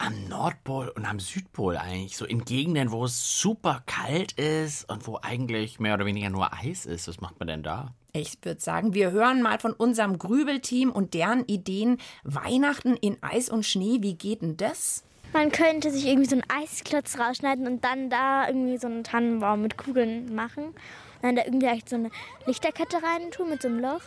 am 0.00 0.28
Nordpol 0.28 0.88
und 0.88 1.04
am 1.04 1.20
Südpol 1.20 1.76
eigentlich? 1.76 2.16
So 2.16 2.24
in 2.24 2.44
Gegenden, 2.44 2.90
wo 2.90 3.04
es 3.04 3.40
super 3.40 3.82
kalt 3.86 4.32
ist 4.32 4.90
und 4.90 5.06
wo 5.06 5.18
eigentlich 5.22 5.78
mehr 5.78 5.94
oder 5.94 6.06
weniger 6.06 6.30
nur 6.30 6.52
Eis 6.52 6.86
ist. 6.86 7.06
Was 7.06 7.20
macht 7.20 7.38
man 7.38 7.48
denn 7.48 7.62
da? 7.62 7.92
Ich 8.12 8.38
würde 8.42 8.60
sagen, 8.60 8.94
wir 8.94 9.12
hören 9.12 9.42
mal 9.42 9.60
von 9.60 9.72
unserem 9.72 10.18
Grübelteam 10.18 10.90
und 10.90 11.14
deren 11.14 11.44
Ideen. 11.44 11.98
Weihnachten 12.24 12.96
in 12.96 13.22
Eis 13.22 13.50
und 13.50 13.64
Schnee, 13.64 13.98
wie 14.00 14.14
geht 14.14 14.42
denn 14.42 14.56
das? 14.56 15.04
Man 15.32 15.52
könnte 15.52 15.92
sich 15.92 16.06
irgendwie 16.06 16.28
so 16.28 16.36
einen 16.36 16.50
Eisklotz 16.50 17.18
rausschneiden 17.18 17.66
und 17.66 17.84
dann 17.84 18.10
da 18.10 18.48
irgendwie 18.48 18.78
so 18.78 18.88
einen 18.88 19.04
Tannenbaum 19.04 19.62
mit 19.62 19.76
Kugeln 19.76 20.34
machen. 20.34 20.74
Dann 21.22 21.36
da 21.36 21.44
irgendwie 21.44 21.68
so 21.86 21.96
eine 21.96 22.10
Lichterkette 22.46 22.96
rein 22.96 23.30
tun 23.30 23.50
mit 23.50 23.62
so 23.62 23.68
einem 23.68 23.80
Loch. 23.80 24.02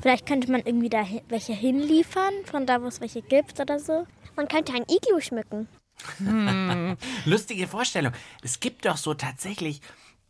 Vielleicht 0.00 0.26
könnte 0.26 0.52
man 0.52 0.60
irgendwie 0.64 0.90
da 0.90 1.04
welche 1.28 1.54
hinliefern, 1.54 2.32
von 2.44 2.66
da, 2.66 2.82
wo 2.82 2.86
es 2.86 3.00
welche 3.00 3.22
gibt 3.22 3.58
oder 3.58 3.80
so. 3.80 4.06
Man 4.36 4.48
könnte 4.48 4.72
ein 4.72 4.82
Iglu 4.82 5.20
schmücken. 5.20 5.68
Hm. 6.18 6.96
Lustige 7.24 7.68
Vorstellung. 7.68 8.12
Es 8.42 8.60
gibt 8.60 8.86
doch 8.86 8.96
so 8.96 9.14
tatsächlich, 9.14 9.80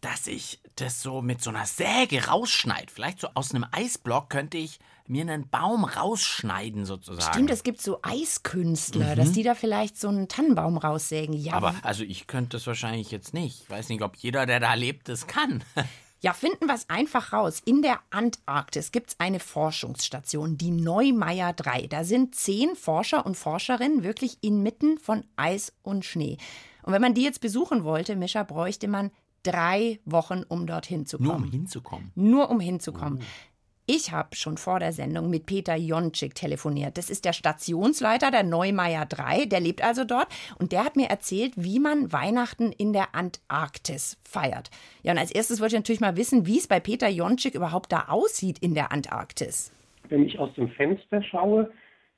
dass 0.01 0.27
ich 0.27 0.61
das 0.77 1.01
so 1.01 1.23
mit 1.23 1.43
so 1.43 1.51
einer 1.51 1.67
Säge 1.67 2.27
rausschneide. 2.27 2.93
Vielleicht 2.93 3.21
so 3.21 3.29
aus 3.35 3.55
einem 3.55 3.67
Eisblock 3.71 4.31
könnte 4.31 4.59
ich 4.59 4.81
mir 5.07 5.23
einen 5.23 5.49
Baum 5.49 5.85
rausschneiden 5.85 6.85
sozusagen. 6.85 7.33
Stimmt, 7.33 7.51
es 7.51 7.63
gibt 7.63 7.81
so 7.81 8.01
Eiskünstler, 8.03 9.13
mhm. 9.13 9.17
dass 9.17 9.33
die 9.33 9.43
da 9.43 9.55
vielleicht 9.55 9.99
so 9.99 10.09
einen 10.09 10.29
Tannenbaum 10.29 10.79
raussägen. 10.79 11.35
Ja. 11.35 11.55
Aber 11.55 11.75
also 11.83 12.03
ich 12.05 12.27
könnte 12.27 12.57
das 12.57 12.67
wahrscheinlich 12.67 13.11
jetzt 13.11 13.35
nicht. 13.35 13.63
Ich 13.63 13.71
weiß 13.71 13.89
nicht, 13.89 14.03
ob 14.03 14.17
jeder, 14.17 14.47
der 14.47 14.61
da 14.61 14.75
lebt, 14.75 15.09
das 15.09 15.27
kann. 15.27 15.63
Ja, 16.25 16.33
finden 16.33 16.67
wir 16.67 16.75
es 16.75 16.89
einfach 16.89 17.33
raus. 17.33 17.61
In 17.65 17.83
der 17.83 17.99
Antarktis 18.11 18.93
gibt 18.93 19.11
es 19.11 19.17
eine 19.19 19.41
Forschungsstation, 19.41 20.57
die 20.57 20.71
Neumeier 20.71 21.53
3. 21.53 21.89
Da 21.89 22.05
sind 22.05 22.37
zehn 22.37 22.77
Forscher 22.77 23.27
und 23.27 23.37
Forscherinnen 23.37 24.05
wirklich 24.05 24.39
inmitten 24.41 24.99
von 24.99 25.25
Eis 25.35 25.73
und 25.83 26.05
Schnee. 26.05 26.37
Und 26.85 26.93
wenn 26.93 27.03
man 27.03 27.15
die 27.15 27.25
jetzt 27.25 27.41
besuchen 27.41 27.83
wollte, 27.83 28.15
Mischa, 28.15 28.45
bräuchte 28.45 28.87
man 28.87 29.11
drei 29.43 29.99
Wochen, 30.05 30.45
um 30.47 30.69
dorthin 30.69 31.07
zu 31.07 31.19
kommen. 31.19 31.29
Nur 31.29 31.37
um 31.39 31.51
hinzukommen. 31.51 32.13
Nur 32.15 32.51
um 32.51 32.61
hinzukommen. 32.61 33.19
Oh. 33.21 33.52
Ich 33.87 34.13
habe 34.13 34.37
schon 34.37 34.59
vor 34.59 34.79
der 34.79 34.93
Sendung 34.93 35.29
mit 35.29 35.45
Peter 35.45 35.75
Jonczyk 35.75 36.37
telefoniert. 36.37 36.97
Das 36.97 37.11
ist 37.11 37.25
der 37.25 37.33
Stationsleiter 37.33 38.31
der 38.31 38.45
Neumeier 38.45 39.07
3, 39.07 39.47
der 39.47 39.59
lebt 39.59 39.83
also 39.83 40.05
dort 40.05 40.29
und 40.57 40.71
der 40.71 40.85
hat 40.85 40.95
mir 40.95 41.09
erzählt, 41.09 41.55
wie 41.57 41.81
man 41.81 42.13
Weihnachten 42.13 42.71
in 42.71 42.93
der 42.93 43.13
Antarktis 43.13 44.21
feiert. 44.23 44.71
Ja, 45.03 45.11
und 45.11 45.19
als 45.19 45.35
erstes 45.35 45.61
wollte 45.61 45.75
ich 45.75 45.81
natürlich 45.81 46.01
mal 46.01 46.17
wissen, 46.17 46.47
wie 46.47 46.59
es 46.59 46.69
bei 46.69 46.79
Peter 46.79 47.09
Jonczyk 47.09 47.57
überhaupt 47.57 47.91
da 47.91 48.05
aussieht 48.07 48.61
in 48.61 48.75
der 48.75 48.93
Antarktis. 48.93 49.75
Wenn 50.09 50.25
ich 50.25 50.39
aus 50.39 50.55
dem 50.55 50.69
Fenster 50.69 51.21
schaue, 51.21 51.69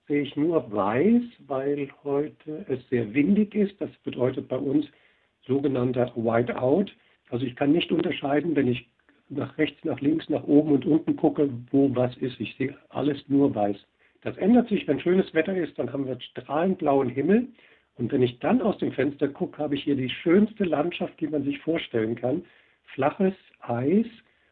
sehe 0.06 0.21
ich 0.21 0.37
nur 0.37 0.71
weiß, 0.71 1.23
weil 1.47 1.88
heute 2.02 2.66
es 2.68 2.87
sehr 2.90 3.14
windig 3.14 3.54
ist. 3.54 3.80
Das 3.80 3.90
bedeutet 4.04 4.49
bei 4.49 4.59
uns 4.59 4.85
sogenannter 5.47 6.12
Whiteout. 6.14 6.92
Also 7.30 7.47
ich 7.47 7.56
kann 7.56 7.73
nicht 7.73 7.90
unterscheiden, 7.90 8.54
wenn 8.54 8.68
ich 8.68 8.87
nach 9.37 9.57
rechts, 9.59 9.85
nach 9.85 10.00
links, 10.00 10.29
nach 10.29 10.45
oben 10.45 10.73
und 10.73 10.87
unten 10.87 11.17
gucke, 11.17 11.50
wo 11.71 11.95
was 11.95 12.17
ist. 12.19 12.41
Ich 12.41 12.55
sehe 12.57 12.76
alles 12.91 13.19
nur 13.29 13.55
weiß. 13.55 13.76
Das 14.23 14.37
ändert 14.38 14.69
sich, 14.69 14.88
wenn 14.88 15.00
schönes 15.00 15.33
Wetter 15.35 15.57
ist, 15.57 15.79
dann 15.79 15.93
haben 15.93 16.07
wir 16.07 16.19
strahlend 16.21 16.79
blauen 16.79 17.09
Himmel. 17.09 17.49
Und 17.97 18.11
wenn 18.11 18.23
ich 18.23 18.38
dann 18.38 18.62
aus 18.62 18.79
dem 18.79 18.93
Fenster 18.93 19.29
gucke, 19.29 19.59
habe 19.59 19.75
ich 19.75 19.85
hier 19.85 19.97
die 19.97 20.09
schönste 20.09 20.64
Landschaft, 20.64 21.21
die 21.21 21.29
man 21.29 21.45
sich 21.45 21.59
vorstellen 21.61 22.17
kann. 22.17 22.45
Flaches 22.95 23.35
Eis, 23.61 24.07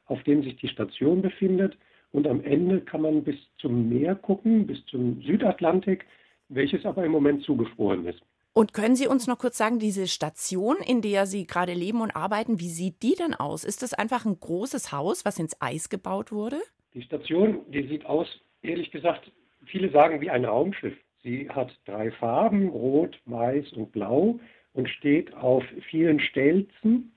auf 0.07 0.23
dem 0.25 0.43
sich 0.43 0.57
die 0.57 0.69
Station 0.69 1.23
befindet. 1.23 1.77
Und 2.13 2.27
am 2.27 2.43
Ende 2.45 2.81
kann 2.83 3.03
man 3.03 3.25
bis 3.25 3.37
zum 3.59 3.89
Meer 3.89 4.15
gucken, 4.15 4.67
bis 4.67 4.85
zum 4.87 5.23
Südatlantik, 5.23 6.05
welches 6.49 6.85
aber 6.85 7.05
im 7.05 7.13
Moment 7.13 7.43
zugefroren 7.43 8.07
ist. 8.07 8.23
Und 8.55 8.75
können 8.75 8.97
Sie 8.97 9.07
uns 9.07 9.27
noch 9.27 9.39
kurz 9.39 9.57
sagen, 9.57 9.79
diese 9.79 10.07
Station, 10.07 10.77
in 10.87 11.01
der 11.01 11.25
Sie 11.25 11.47
gerade 11.47 11.73
leben 11.73 12.03
und 12.03 12.15
arbeiten, 12.15 12.61
wie 12.61 12.69
sieht 12.69 13.03
die 13.03 13.15
denn 13.15 13.35
aus? 13.35 13.65
Ist 13.65 13.83
das 13.83 13.95
einfach 13.95 14.27
ein 14.27 14.39
großes 14.39 14.93
Haus, 14.93 15.25
was 15.25 15.39
ins 15.39 15.57
Eis 15.61 15.89
gebaut 15.89 16.33
wurde? 16.33 16.61
Die 16.93 17.03
Station, 17.03 17.61
die 17.69 17.89
sieht 17.89 18.05
aus, 18.05 18.29
ehrlich 18.61 18.91
gesagt, 18.91 19.33
viele 19.65 19.91
sagen 19.91 20.21
wie 20.21 20.29
ein 20.29 20.45
Raumschiff. 20.45 20.95
Sie 21.23 21.49
hat 21.49 21.75
drei 21.87 22.11
Farben, 22.11 22.69
rot, 22.69 23.19
weiß 23.25 23.73
und 23.73 23.91
blau 23.93 24.39
und 24.75 24.89
steht 24.89 25.33
auf 25.35 25.65
vielen 25.89 26.21
Stelzen. 26.21 27.13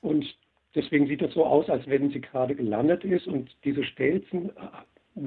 Und 0.00 0.26
deswegen 0.74 1.06
sieht 1.06 1.22
das 1.22 1.34
so 1.34 1.44
aus, 1.44 1.68
als 1.68 1.86
wenn 1.86 2.10
sie 2.10 2.20
gerade 2.20 2.56
gelandet 2.56 3.04
ist. 3.04 3.28
Und 3.28 3.54
diese 3.64 3.84
Stelzen 3.84 4.50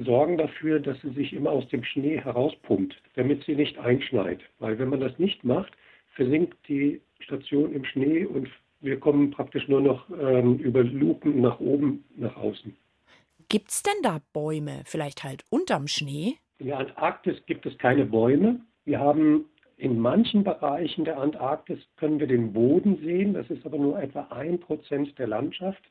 sorgen 0.02 0.38
dafür, 0.38 0.80
dass 0.80 1.00
sie 1.02 1.10
sich 1.10 1.32
immer 1.32 1.50
aus 1.50 1.68
dem 1.68 1.84
Schnee 1.84 2.18
herauspumpt, 2.18 2.94
damit 3.14 3.44
sie 3.44 3.54
nicht 3.54 3.78
einschneit. 3.78 4.40
Weil 4.58 4.78
wenn 4.78 4.88
man 4.88 5.00
das 5.00 5.18
nicht 5.18 5.44
macht, 5.44 5.72
versinkt 6.14 6.56
die 6.68 7.00
Station 7.20 7.72
im 7.72 7.84
Schnee 7.84 8.24
und 8.24 8.48
wir 8.80 8.98
kommen 9.00 9.30
praktisch 9.30 9.66
nur 9.68 9.80
noch 9.80 10.08
ähm, 10.10 10.58
über 10.58 10.82
Luken 10.82 11.40
nach 11.40 11.58
oben, 11.60 12.04
nach 12.16 12.36
außen. 12.36 12.76
Gibt 13.48 13.70
es 13.70 13.82
denn 13.82 14.02
da 14.02 14.20
Bäume, 14.32 14.82
vielleicht 14.84 15.24
halt 15.24 15.44
unterm 15.50 15.86
Schnee? 15.86 16.34
In 16.58 16.66
der 16.66 16.78
Antarktis 16.78 17.36
gibt 17.46 17.66
es 17.66 17.76
keine 17.78 18.04
Bäume. 18.04 18.60
Wir 18.84 19.00
haben 19.00 19.46
in 19.76 19.98
manchen 19.98 20.44
Bereichen 20.44 21.04
der 21.04 21.18
Antarktis 21.18 21.78
können 21.96 22.20
wir 22.20 22.26
den 22.26 22.52
Boden 22.52 22.96
sehen. 22.98 23.34
Das 23.34 23.48
ist 23.50 23.64
aber 23.66 23.78
nur 23.78 24.00
etwa 24.00 24.28
ein 24.30 24.60
Prozent 24.60 25.18
der 25.18 25.26
Landschaft. 25.26 25.82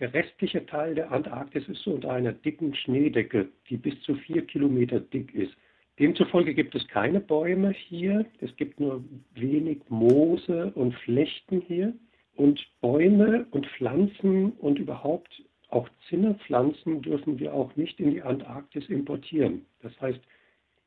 Der 0.00 0.14
restliche 0.14 0.64
Teil 0.66 0.94
der 0.94 1.10
Antarktis 1.10 1.68
ist 1.68 1.86
unter 1.86 2.12
einer 2.12 2.32
dicken 2.32 2.74
Schneedecke, 2.74 3.48
die 3.68 3.76
bis 3.76 4.00
zu 4.02 4.14
vier 4.14 4.46
Kilometer 4.46 5.00
dick 5.00 5.34
ist. 5.34 5.54
Demzufolge 5.98 6.54
gibt 6.54 6.76
es 6.76 6.86
keine 6.86 7.20
Bäume 7.20 7.72
hier. 7.72 8.24
Es 8.40 8.54
gibt 8.56 8.78
nur 8.78 9.02
wenig 9.34 9.80
Moose 9.88 10.70
und 10.74 10.94
Flechten 10.94 11.60
hier. 11.62 11.92
Und 12.36 12.64
Bäume 12.80 13.46
und 13.50 13.66
Pflanzen 13.66 14.52
und 14.52 14.78
überhaupt 14.78 15.42
auch 15.70 15.88
Zinnerpflanzen 16.08 17.02
dürfen 17.02 17.40
wir 17.40 17.52
auch 17.52 17.74
nicht 17.74 17.98
in 17.98 18.12
die 18.12 18.22
Antarktis 18.22 18.88
importieren. 18.88 19.66
Das 19.82 20.00
heißt, 20.00 20.20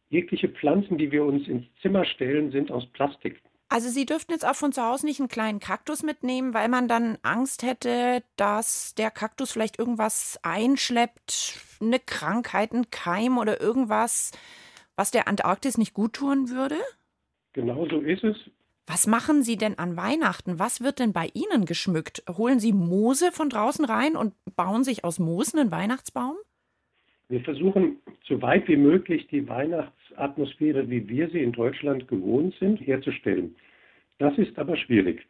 jegliche 0.09 0.47
Pflanzen, 0.47 0.97
die 0.97 1.11
wir 1.11 1.25
uns 1.25 1.47
ins 1.49 1.65
Zimmer 1.81 2.05
stellen, 2.05 2.51
sind 2.51 2.71
aus 2.71 2.85
Plastik. 2.87 3.41
Also 3.71 3.87
Sie 3.87 4.05
dürften 4.05 4.33
jetzt 4.33 4.45
auch 4.45 4.55
von 4.55 4.73
zu 4.73 4.83
Hause 4.83 5.05
nicht 5.05 5.21
einen 5.21 5.29
kleinen 5.29 5.61
Kaktus 5.61 6.03
mitnehmen, 6.03 6.53
weil 6.53 6.67
man 6.67 6.89
dann 6.89 7.17
Angst 7.21 7.63
hätte, 7.63 8.21
dass 8.35 8.93
der 8.95 9.11
Kaktus 9.11 9.53
vielleicht 9.53 9.79
irgendwas 9.79 10.37
einschleppt, 10.43 11.57
eine 11.79 11.99
Krankheit, 11.99 12.73
ein 12.73 12.91
Keim 12.91 13.37
oder 13.37 13.61
irgendwas, 13.61 14.31
was 14.97 15.11
der 15.11 15.29
Antarktis 15.29 15.77
nicht 15.77 15.93
gut 15.93 16.11
tun 16.11 16.49
würde? 16.49 16.75
Genau 17.53 17.87
so 17.87 18.01
ist 18.01 18.25
es. 18.25 18.35
Was 18.87 19.07
machen 19.07 19.41
Sie 19.41 19.55
denn 19.55 19.79
an 19.79 19.95
Weihnachten? 19.95 20.59
Was 20.59 20.81
wird 20.81 20.99
denn 20.99 21.13
bei 21.13 21.29
Ihnen 21.33 21.63
geschmückt? 21.63 22.23
Holen 22.29 22.59
Sie 22.59 22.73
Moose 22.73 23.31
von 23.31 23.49
draußen 23.49 23.85
rein 23.85 24.17
und 24.17 24.33
bauen 24.57 24.83
sich 24.83 25.05
aus 25.05 25.17
Moos 25.17 25.55
einen 25.55 25.71
Weihnachtsbaum? 25.71 26.35
Wir 27.31 27.39
versuchen 27.39 27.95
so 28.25 28.41
weit 28.41 28.67
wie 28.67 28.75
möglich 28.75 29.25
die 29.27 29.47
Weihnachtsatmosphäre, 29.47 30.89
wie 30.89 31.07
wir 31.07 31.29
sie 31.29 31.41
in 31.41 31.53
Deutschland 31.53 32.09
gewohnt 32.09 32.53
sind, 32.59 32.85
herzustellen. 32.85 33.55
Das 34.17 34.37
ist 34.37 34.59
aber 34.59 34.75
schwierig, 34.75 35.25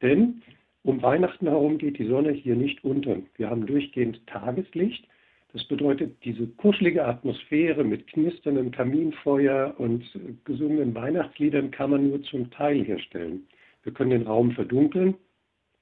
denn 0.00 0.42
um 0.84 1.02
Weihnachten 1.02 1.48
herum 1.48 1.76
geht 1.76 1.98
die 1.98 2.06
Sonne 2.06 2.30
hier 2.30 2.54
nicht 2.54 2.84
unter. 2.84 3.16
Wir 3.34 3.50
haben 3.50 3.66
durchgehend 3.66 4.24
Tageslicht. 4.28 5.04
Das 5.52 5.64
bedeutet, 5.64 6.24
diese 6.24 6.46
kuschelige 6.46 7.04
Atmosphäre 7.04 7.82
mit 7.82 8.06
knisterndem 8.06 8.70
Kaminfeuer 8.70 9.74
und 9.76 10.04
gesungenen 10.44 10.94
Weihnachtsliedern 10.94 11.72
kann 11.72 11.90
man 11.90 12.10
nur 12.10 12.22
zum 12.22 12.48
Teil 12.52 12.84
herstellen. 12.84 13.44
Wir 13.82 13.92
können 13.92 14.10
den 14.10 14.22
Raum 14.22 14.52
verdunkeln. 14.52 15.16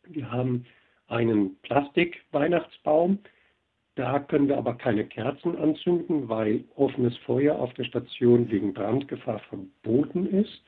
Wir 0.06 0.32
haben 0.32 0.64
einen 1.08 1.56
Plastik-Weihnachtsbaum, 1.60 3.18
da 3.98 4.20
können 4.20 4.48
wir 4.48 4.56
aber 4.56 4.74
keine 4.74 5.04
Kerzen 5.04 5.56
anzünden, 5.58 6.28
weil 6.28 6.62
offenes 6.76 7.16
Feuer 7.26 7.56
auf 7.56 7.74
der 7.74 7.82
Station 7.82 8.48
wegen 8.48 8.72
Brandgefahr 8.72 9.40
verboten 9.48 10.26
ist. 10.26 10.62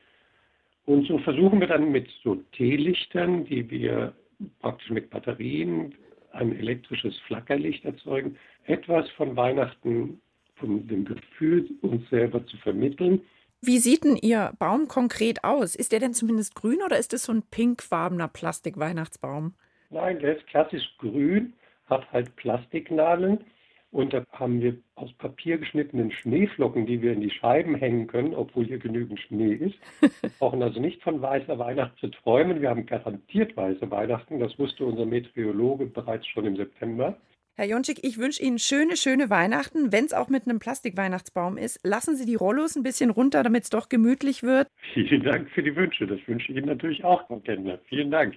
Und 0.85 1.07
so 1.07 1.17
versuchen 1.19 1.61
wir 1.61 1.67
dann 1.67 1.93
mit 1.93 2.09
so 2.23 2.35
Teelichtern, 2.51 3.45
die 3.45 3.69
wir 3.69 4.13
praktisch 4.59 4.89
mit 4.89 5.09
Batterien, 5.09 5.95
ein 6.33 6.57
elektrisches 6.57 7.17
Flackerlicht 7.27 7.85
erzeugen, 7.85 8.35
etwas 8.65 9.09
von 9.11 9.37
Weihnachten, 9.37 10.19
von 10.55 10.85
dem 10.87 11.05
Gefühl 11.05 11.69
uns 11.81 12.09
selber 12.09 12.45
zu 12.47 12.57
vermitteln. 12.57 13.21
Wie 13.61 13.77
sieht 13.77 14.03
denn 14.03 14.17
Ihr 14.17 14.51
Baum 14.59 14.89
konkret 14.89 15.45
aus? 15.45 15.75
Ist 15.75 15.93
der 15.93 15.99
denn 16.01 16.13
zumindest 16.13 16.55
grün 16.55 16.81
oder 16.85 16.97
ist 16.97 17.13
es 17.13 17.23
so 17.23 17.31
ein 17.31 17.43
pinkfarbener 17.43 18.27
Plastik-Weihnachtsbaum? 18.27 19.53
Nein, 19.89 20.19
der 20.19 20.37
ist 20.37 20.47
klassisch 20.47 20.97
grün 20.97 21.53
hat 21.91 22.11
halt 22.11 22.35
Plastiknadeln 22.37 23.45
und 23.91 24.13
da 24.13 24.25
haben 24.31 24.61
wir 24.61 24.77
aus 24.95 25.11
Papier 25.17 25.57
geschnittenen 25.57 26.11
Schneeflocken, 26.11 26.85
die 26.85 27.01
wir 27.01 27.11
in 27.11 27.19
die 27.19 27.29
Scheiben 27.29 27.75
hängen 27.75 28.07
können, 28.07 28.33
obwohl 28.33 28.65
hier 28.65 28.79
genügend 28.79 29.19
Schnee 29.19 29.53
ist. 29.53 29.75
Wir 29.99 30.29
brauchen 30.39 30.63
also 30.63 30.79
nicht 30.79 31.03
von 31.03 31.21
weißer 31.21 31.59
Weihnacht 31.59 31.97
zu 31.99 32.07
träumen. 32.07 32.61
Wir 32.61 32.69
haben 32.69 32.85
garantiert 32.85 33.55
weiße 33.55 33.91
Weihnachten. 33.91 34.39
Das 34.39 34.57
wusste 34.57 34.85
unser 34.85 35.05
Meteorologe 35.05 35.87
bereits 35.87 36.25
schon 36.27 36.45
im 36.45 36.55
September. 36.55 37.17
Herr 37.55 37.65
Jonschik, 37.65 37.99
ich 38.03 38.17
wünsche 38.17 38.41
Ihnen 38.41 38.59
schöne, 38.59 38.95
schöne 38.95 39.29
Weihnachten, 39.29 39.91
wenn 39.91 40.05
es 40.05 40.13
auch 40.13 40.29
mit 40.29 40.47
einem 40.47 40.59
Plastikweihnachtsbaum 40.59 41.57
ist. 41.57 41.85
Lassen 41.85 42.15
Sie 42.15 42.25
die 42.25 42.35
Rollos 42.35 42.77
ein 42.77 42.83
bisschen 42.83 43.09
runter, 43.09 43.43
damit 43.43 43.63
es 43.63 43.69
doch 43.69 43.89
gemütlich 43.89 44.41
wird. 44.41 44.67
Vielen 44.93 45.21
Dank 45.21 45.49
für 45.51 45.61
die 45.61 45.75
Wünsche. 45.75 46.07
Das 46.07 46.19
wünsche 46.27 46.53
ich 46.53 46.57
Ihnen 46.57 46.67
natürlich 46.67 47.03
auch, 47.03 47.27
Frau 47.27 47.39
Kendler. 47.39 47.77
Vielen 47.89 48.09
Dank. 48.09 48.35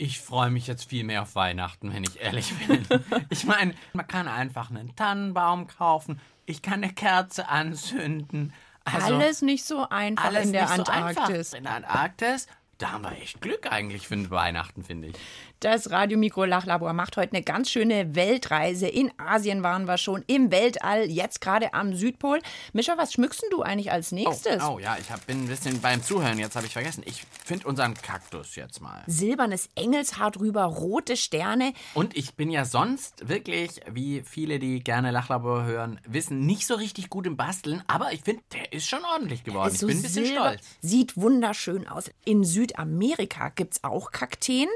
Ich 0.00 0.20
freue 0.20 0.50
mich 0.50 0.68
jetzt 0.68 0.88
viel 0.88 1.02
mehr 1.02 1.22
auf 1.22 1.34
Weihnachten, 1.34 1.92
wenn 1.92 2.04
ich 2.04 2.20
ehrlich 2.20 2.54
bin. 2.66 2.86
ich 3.30 3.44
meine, 3.44 3.74
man 3.92 4.06
kann 4.06 4.28
einfach 4.28 4.70
einen 4.70 4.94
Tannenbaum 4.94 5.66
kaufen, 5.66 6.20
ich 6.46 6.62
kann 6.62 6.84
eine 6.84 6.92
Kerze 6.92 7.48
anzünden. 7.48 8.52
Also, 8.84 9.14
alles 9.14 9.42
nicht 9.42 9.64
so 9.64 9.88
einfach 9.88 10.32
in 10.32 10.52
der 10.52 10.70
Antarktis. 10.70 11.50
So 11.50 11.56
in 11.56 11.64
der 11.64 11.74
Antarktis 11.74 12.46
Da 12.78 12.92
haben 12.92 13.02
wir 13.02 13.12
echt 13.12 13.40
Glück 13.40 13.70
eigentlich 13.70 14.06
für 14.06 14.30
Weihnachten, 14.30 14.84
finde 14.84 15.08
ich. 15.08 15.16
Das 15.60 15.90
Radiomikro-Lachlabor 15.90 16.92
macht 16.92 17.16
heute 17.16 17.32
eine 17.34 17.42
ganz 17.42 17.68
schöne 17.68 18.14
Weltreise. 18.14 18.86
In 18.86 19.10
Asien 19.18 19.64
waren 19.64 19.86
wir 19.88 19.98
schon, 19.98 20.22
im 20.28 20.52
Weltall, 20.52 21.10
jetzt 21.10 21.40
gerade 21.40 21.74
am 21.74 21.96
Südpol. 21.96 22.38
Mischa, 22.72 22.96
was 22.96 23.12
schmückst 23.14 23.42
denn 23.42 23.50
du 23.50 23.62
eigentlich 23.62 23.90
als 23.90 24.12
nächstes? 24.12 24.62
Oh, 24.62 24.74
oh 24.74 24.78
ja, 24.78 24.96
ich 25.00 25.10
hab, 25.10 25.26
bin 25.26 25.42
ein 25.42 25.48
bisschen 25.48 25.80
beim 25.80 26.00
Zuhören, 26.00 26.38
jetzt 26.38 26.54
habe 26.54 26.66
ich 26.66 26.72
vergessen. 26.72 27.02
Ich 27.06 27.24
finde 27.44 27.66
unseren 27.66 27.94
Kaktus 27.94 28.54
jetzt 28.54 28.80
mal. 28.80 29.02
Silbernes 29.08 29.68
Engelshaar 29.74 30.30
drüber, 30.30 30.62
rote 30.62 31.16
Sterne. 31.16 31.72
Und 31.94 32.16
ich 32.16 32.34
bin 32.36 32.50
ja 32.50 32.64
sonst 32.64 33.28
wirklich, 33.28 33.80
wie 33.90 34.22
viele, 34.24 34.60
die 34.60 34.78
gerne 34.78 35.10
Lachlabor 35.10 35.64
hören, 35.64 36.00
wissen, 36.06 36.46
nicht 36.46 36.68
so 36.68 36.76
richtig 36.76 37.10
gut 37.10 37.26
im 37.26 37.36
Basteln, 37.36 37.82
aber 37.88 38.12
ich 38.12 38.22
finde, 38.22 38.44
der 38.52 38.72
ist 38.72 38.88
schon 38.88 39.04
ordentlich 39.04 39.42
geworden. 39.42 39.74
So 39.74 39.88
ich 39.88 39.94
bin 39.94 39.98
ein 39.98 40.02
bisschen 40.02 40.24
Silber- 40.24 40.40
stolz. 40.50 40.62
Sieht 40.82 41.16
wunderschön 41.16 41.88
aus. 41.88 42.12
In 42.24 42.44
Südamerika 42.44 43.48
gibt 43.48 43.74
es 43.74 43.82
auch 43.82 44.12
Kakteen. 44.12 44.68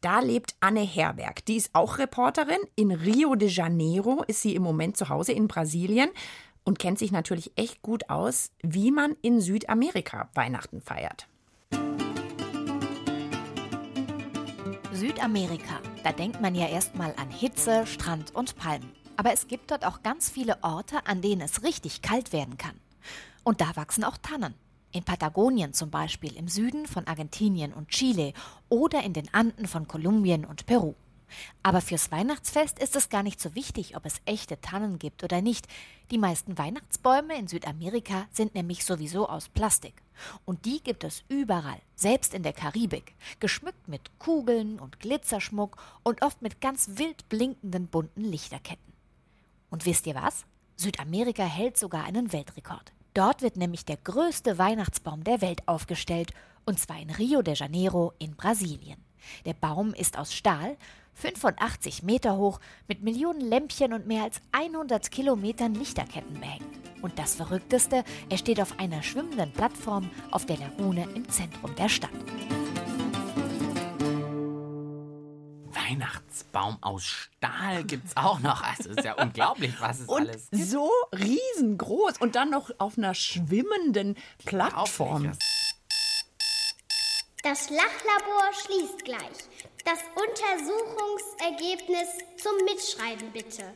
Da 0.00 0.20
lebt 0.20 0.54
Anne 0.60 0.82
Herberg. 0.82 1.44
Die 1.46 1.56
ist 1.56 1.70
auch 1.72 1.98
Reporterin. 1.98 2.60
In 2.76 2.92
Rio 2.92 3.34
de 3.34 3.48
Janeiro 3.48 4.22
ist 4.28 4.42
sie 4.42 4.54
im 4.54 4.62
Moment 4.62 4.96
zu 4.96 5.08
Hause 5.08 5.32
in 5.32 5.48
Brasilien 5.48 6.10
und 6.62 6.78
kennt 6.78 7.00
sich 7.00 7.10
natürlich 7.10 7.50
echt 7.56 7.82
gut 7.82 8.08
aus, 8.08 8.52
wie 8.62 8.92
man 8.92 9.16
in 9.22 9.40
Südamerika 9.40 10.28
Weihnachten 10.34 10.80
feiert. 10.80 11.26
Südamerika. 14.92 15.80
Da 16.04 16.12
denkt 16.12 16.40
man 16.40 16.54
ja 16.54 16.68
erstmal 16.68 17.12
an 17.16 17.30
Hitze, 17.30 17.84
Strand 17.86 18.34
und 18.36 18.56
Palmen. 18.56 18.92
Aber 19.16 19.32
es 19.32 19.48
gibt 19.48 19.72
dort 19.72 19.84
auch 19.84 20.02
ganz 20.02 20.30
viele 20.30 20.62
Orte, 20.62 21.06
an 21.06 21.22
denen 21.22 21.40
es 21.40 21.64
richtig 21.64 22.02
kalt 22.02 22.32
werden 22.32 22.56
kann. 22.56 22.78
Und 23.42 23.60
da 23.60 23.74
wachsen 23.74 24.04
auch 24.04 24.16
Tannen. 24.18 24.54
In 24.92 25.04
Patagonien 25.04 25.74
zum 25.74 25.90
Beispiel, 25.90 26.34
im 26.36 26.48
Süden 26.48 26.86
von 26.86 27.06
Argentinien 27.06 27.74
und 27.74 27.88
Chile 27.88 28.32
oder 28.68 29.02
in 29.02 29.12
den 29.12 29.32
Anden 29.34 29.66
von 29.66 29.86
Kolumbien 29.86 30.44
und 30.44 30.66
Peru. 30.66 30.94
Aber 31.62 31.80
fürs 31.80 32.10
Weihnachtsfest 32.10 32.78
ist 32.78 32.96
es 32.96 33.08
gar 33.08 33.22
nicht 33.22 33.40
so 33.40 33.54
wichtig, 33.54 33.96
ob 33.96 34.06
es 34.06 34.20
echte 34.24 34.60
Tannen 34.60 34.98
gibt 34.98 35.22
oder 35.24 35.42
nicht. 35.42 35.66
Die 36.10 36.18
meisten 36.18 36.56
Weihnachtsbäume 36.58 37.36
in 37.38 37.48
Südamerika 37.48 38.26
sind 38.32 38.54
nämlich 38.54 38.84
sowieso 38.84 39.28
aus 39.28 39.48
Plastik. 39.48 40.02
Und 40.44 40.64
die 40.64 40.82
gibt 40.82 41.04
es 41.04 41.24
überall, 41.28 41.80
selbst 41.94 42.34
in 42.34 42.42
der 42.42 42.52
Karibik, 42.52 43.14
geschmückt 43.40 43.88
mit 43.88 44.18
Kugeln 44.18 44.80
und 44.80 45.00
Glitzerschmuck 45.00 45.76
und 46.02 46.22
oft 46.22 46.42
mit 46.42 46.60
ganz 46.60 46.90
wild 46.94 47.28
blinkenden 47.28 47.88
bunten 47.88 48.24
Lichterketten. 48.24 48.92
Und 49.70 49.86
wisst 49.86 50.06
ihr 50.06 50.14
was? 50.14 50.44
Südamerika 50.76 51.44
hält 51.44 51.76
sogar 51.76 52.04
einen 52.04 52.32
Weltrekord. 52.32 52.92
Dort 53.18 53.42
wird 53.42 53.56
nämlich 53.56 53.84
der 53.84 53.96
größte 53.96 54.58
Weihnachtsbaum 54.58 55.24
der 55.24 55.40
Welt 55.40 55.66
aufgestellt, 55.66 56.32
und 56.64 56.78
zwar 56.78 57.00
in 57.00 57.10
Rio 57.10 57.42
de 57.42 57.56
Janeiro 57.56 58.12
in 58.20 58.36
Brasilien. 58.36 59.02
Der 59.44 59.54
Baum 59.54 59.92
ist 59.92 60.16
aus 60.16 60.32
Stahl, 60.32 60.76
85 61.14 62.04
Meter 62.04 62.36
hoch, 62.36 62.60
mit 62.86 63.02
Millionen 63.02 63.40
Lämpchen 63.40 63.92
und 63.92 64.06
mehr 64.06 64.22
als 64.22 64.40
100 64.52 65.10
Kilometern 65.10 65.74
Lichterketten 65.74 66.38
behängt. 66.38 66.62
Und 67.02 67.18
das 67.18 67.34
Verrückteste, 67.34 68.04
er 68.28 68.38
steht 68.38 68.60
auf 68.60 68.78
einer 68.78 69.02
schwimmenden 69.02 69.50
Plattform 69.50 70.08
auf 70.30 70.46
der 70.46 70.58
Lagune 70.58 71.08
im 71.16 71.28
Zentrum 71.28 71.74
der 71.74 71.88
Stadt. 71.88 72.10
Weihnachtsbaum 75.88 76.78
aus 76.82 77.04
Stahl 77.04 77.84
gibt's 77.84 78.16
auch 78.16 78.40
noch. 78.40 78.62
Also 78.62 78.90
ist 78.90 79.04
ja 79.04 79.14
unglaublich, 79.14 79.74
was 79.80 80.00
es 80.00 80.08
Und 80.08 80.28
alles 80.28 80.50
gibt. 80.50 80.64
so 80.64 80.90
riesengroß 81.12 82.18
und 82.20 82.34
dann 82.34 82.50
noch 82.50 82.70
auf 82.78 82.98
einer 82.98 83.14
schwimmenden 83.14 84.16
Plattform. 84.44 85.32
Das 87.42 87.70
Lachlabor 87.70 88.50
schließt 88.64 89.04
gleich. 89.04 89.20
Das 89.84 90.00
Untersuchungsergebnis 90.14 92.08
zum 92.36 92.52
Mitschreiben 92.64 93.32
bitte. 93.32 93.72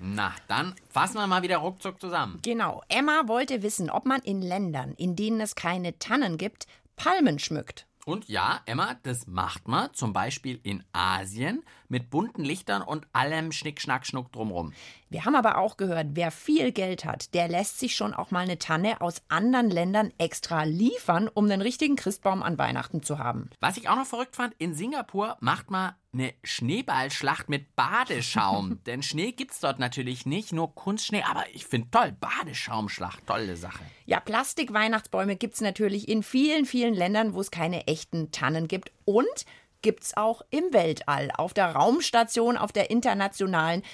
Na, 0.00 0.34
dann 0.46 0.74
fassen 0.90 1.14
wir 1.14 1.26
mal 1.26 1.42
wieder 1.42 1.56
ruckzuck 1.56 1.98
zusammen. 2.00 2.38
Genau. 2.42 2.82
Emma 2.88 3.26
wollte 3.26 3.62
wissen, 3.62 3.90
ob 3.90 4.04
man 4.04 4.20
in 4.20 4.42
Ländern, 4.42 4.92
in 4.98 5.16
denen 5.16 5.40
es 5.40 5.54
keine 5.54 5.98
Tannen 5.98 6.36
gibt, 6.36 6.66
Palmen 6.96 7.38
schmückt. 7.38 7.86
Und 8.06 8.28
ja, 8.28 8.60
Emma, 8.66 8.94
das 9.02 9.26
macht 9.26 9.66
man 9.66 9.92
zum 9.92 10.12
Beispiel 10.12 10.60
in 10.62 10.84
Asien 10.92 11.64
mit 11.88 12.10
bunten 12.10 12.44
Lichtern 12.44 12.82
und 12.82 13.06
allem 13.12 13.52
Schnick, 13.52 13.80
Schnack, 13.80 14.06
Schnuck 14.06 14.32
drumrum. 14.32 14.72
Wir 15.08 15.24
haben 15.24 15.36
aber 15.36 15.58
auch 15.58 15.76
gehört, 15.76 16.08
wer 16.14 16.30
viel 16.30 16.72
Geld 16.72 17.04
hat, 17.04 17.32
der 17.32 17.48
lässt 17.48 17.78
sich 17.78 17.94
schon 17.94 18.12
auch 18.12 18.32
mal 18.32 18.40
eine 18.40 18.58
Tanne 18.58 19.00
aus 19.00 19.22
anderen 19.28 19.70
Ländern 19.70 20.12
extra 20.18 20.64
liefern, 20.64 21.28
um 21.32 21.48
den 21.48 21.60
richtigen 21.60 21.94
Christbaum 21.96 22.42
an 22.42 22.58
Weihnachten 22.58 23.02
zu 23.02 23.18
haben. 23.18 23.50
Was 23.60 23.76
ich 23.76 23.88
auch 23.88 23.96
noch 23.96 24.06
verrückt 24.06 24.34
fand, 24.34 24.54
in 24.58 24.74
Singapur 24.74 25.36
macht 25.40 25.70
man 25.70 25.94
eine 26.12 26.34
Schneeballschlacht 26.42 27.48
mit 27.48 27.76
Badeschaum. 27.76 28.80
Denn 28.86 29.02
Schnee 29.02 29.32
gibt's 29.32 29.60
dort 29.60 29.78
natürlich 29.78 30.26
nicht, 30.26 30.52
nur 30.52 30.74
Kunstschnee. 30.74 31.22
Aber 31.28 31.44
ich 31.52 31.66
finde 31.66 31.90
toll, 31.90 32.16
Badeschaumschlacht, 32.18 33.26
tolle 33.26 33.56
Sache. 33.56 33.84
Ja, 34.06 34.20
Plastik-Weihnachtsbäume 34.20 35.36
gibt 35.36 35.54
es 35.54 35.60
natürlich 35.60 36.08
in 36.08 36.22
vielen, 36.22 36.64
vielen 36.64 36.94
Ländern, 36.94 37.34
wo 37.34 37.40
es 37.40 37.50
keine 37.50 37.86
echten 37.86 38.32
Tannen 38.32 38.66
gibt. 38.68 38.92
Und 39.04 39.44
gibt 39.86 40.02
es 40.02 40.16
auch 40.16 40.42
im 40.50 40.64
Weltall. 40.72 41.30
Auf 41.36 41.54
der 41.54 41.70
Raumstation, 41.70 42.56
auf 42.56 42.72
der 42.72 42.90
internationalen, 42.90 43.84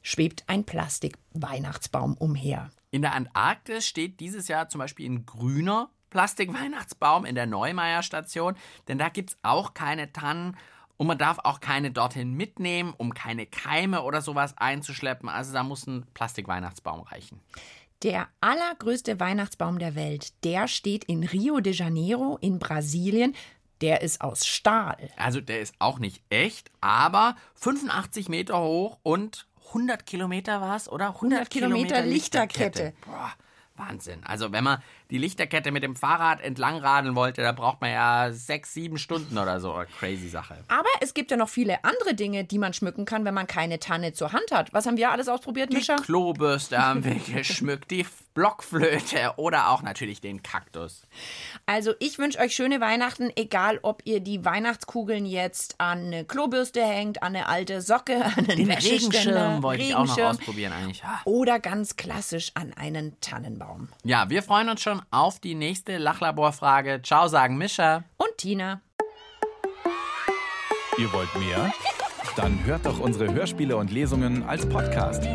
schwebt 0.00 0.44
ein 0.46 0.62
Plastik-Weihnachtsbaum 0.62 2.14
umher. 2.14 2.70
In 2.92 3.02
der 3.02 3.14
Antarktis 3.14 3.84
steht 3.84 4.20
dieses 4.20 4.46
Jahr 4.46 4.68
zum 4.68 4.78
Beispiel 4.78 5.10
ein 5.10 5.26
grüner 5.26 5.90
Plastikweihnachtsbaum 6.10 7.24
in 7.24 7.34
der 7.34 7.46
Neumeier-Station, 7.46 8.54
denn 8.86 8.98
da 8.98 9.08
gibt's 9.08 9.36
auch 9.42 9.74
keine 9.74 10.12
Tannen 10.12 10.56
und 10.96 11.08
man 11.08 11.18
darf 11.18 11.40
auch 11.40 11.58
keine 11.58 11.90
dorthin 11.90 12.34
mitnehmen, 12.34 12.94
um 12.96 13.12
keine 13.12 13.44
Keime 13.44 14.02
oder 14.02 14.22
sowas 14.22 14.56
einzuschleppen. 14.56 15.28
Also 15.28 15.52
da 15.52 15.64
muss 15.64 15.84
ein 15.88 16.06
Plastikweihnachtsbaum 16.14 17.00
reichen. 17.00 17.40
Der 18.04 18.28
allergrößte 18.40 19.18
Weihnachtsbaum 19.18 19.80
der 19.80 19.96
Welt, 19.96 20.32
der 20.44 20.68
steht 20.68 21.02
in 21.04 21.24
Rio 21.24 21.58
de 21.58 21.72
Janeiro 21.72 22.38
in 22.40 22.60
Brasilien. 22.60 23.34
Der 23.80 24.02
ist 24.02 24.20
aus 24.20 24.46
Stahl. 24.46 25.10
Also 25.16 25.40
der 25.40 25.60
ist 25.60 25.74
auch 25.78 25.98
nicht 25.98 26.22
echt, 26.28 26.70
aber 26.80 27.36
85 27.54 28.28
Meter 28.28 28.60
hoch 28.60 28.98
und 29.02 29.46
100 29.68 30.04
Kilometer 30.04 30.60
war 30.60 30.76
es, 30.76 30.88
oder? 30.88 31.14
100 31.14 31.48
Kilometer 31.48 32.02
Lichterkette. 32.02 32.92
Boah, 33.06 33.32
Wahnsinn. 33.76 34.22
Also 34.24 34.52
wenn 34.52 34.64
man 34.64 34.82
die 35.10 35.18
Lichterkette 35.18 35.72
mit 35.72 35.82
dem 35.82 35.96
Fahrrad 35.96 36.40
entlang 36.40 36.78
radeln 36.78 37.14
wollte, 37.14 37.42
da 37.42 37.52
braucht 37.52 37.80
man 37.80 37.90
ja 37.90 38.32
sechs, 38.32 38.72
sieben 38.74 38.98
Stunden 38.98 39.38
oder 39.38 39.60
so. 39.60 39.82
Crazy 39.98 40.28
Sache. 40.28 40.56
Aber 40.68 40.88
es 41.00 41.14
gibt 41.14 41.30
ja 41.30 41.36
noch 41.36 41.48
viele 41.48 41.84
andere 41.84 42.14
Dinge, 42.14 42.44
die 42.44 42.58
man 42.58 42.72
schmücken 42.72 43.04
kann, 43.04 43.24
wenn 43.24 43.34
man 43.34 43.46
keine 43.46 43.78
Tanne 43.78 44.12
zur 44.12 44.32
Hand 44.32 44.52
hat. 44.52 44.72
Was 44.72 44.86
haben 44.86 44.96
wir 44.96 45.10
alles 45.10 45.28
ausprobiert, 45.28 45.72
Die 45.72 45.76
Mischa? 45.76 45.96
Klobürste 45.96 46.78
haben 46.78 47.04
wir 47.04 47.14
geschmückt, 47.34 47.90
die 47.90 48.06
Blockflöte 48.34 49.34
oder 49.36 49.70
auch 49.70 49.82
natürlich 49.82 50.20
den 50.20 50.42
Kaktus. 50.42 51.02
Also 51.66 51.92
ich 51.98 52.18
wünsche 52.18 52.38
euch 52.38 52.54
schöne 52.54 52.80
Weihnachten, 52.80 53.30
egal 53.36 53.80
ob 53.82 54.02
ihr 54.04 54.20
die 54.20 54.44
Weihnachtskugeln 54.44 55.26
jetzt 55.26 55.74
an 55.78 56.06
eine 56.06 56.24
Klobürste 56.24 56.82
hängt, 56.82 57.22
an 57.22 57.34
eine 57.34 57.48
alte 57.48 57.82
Socke, 57.82 58.24
an 58.36 58.48
einen 58.48 58.56
Den 58.56 58.70
Regenschirm 58.70 59.62
wollte 59.62 59.82
ich 59.82 59.94
auch 59.94 60.06
noch 60.06 60.18
ausprobieren 60.18 60.72
eigentlich. 60.72 61.02
Ah. 61.04 61.20
Oder 61.24 61.58
ganz 61.58 61.96
klassisch 61.96 62.52
an 62.54 62.72
einen 62.74 63.20
Tannenbaum. 63.20 63.88
Ja, 64.04 64.30
wir 64.30 64.42
freuen 64.42 64.68
uns 64.68 64.80
schon 64.82 64.99
auf 65.10 65.40
die 65.40 65.54
nächste 65.54 65.98
Lachlabor-Frage. 65.98 67.00
Ciao, 67.02 67.28
sagen 67.28 67.56
Mischa. 67.58 68.04
Und 68.16 68.36
Tina. 68.36 68.80
Ihr 70.98 71.12
wollt 71.12 71.34
mehr? 71.36 71.72
Dann 72.36 72.64
hört 72.64 72.86
doch 72.86 73.00
unsere 73.00 73.32
Hörspiele 73.32 73.76
und 73.76 73.90
Lesungen 73.90 74.42
als 74.42 74.68
Podcast. 74.68 75.26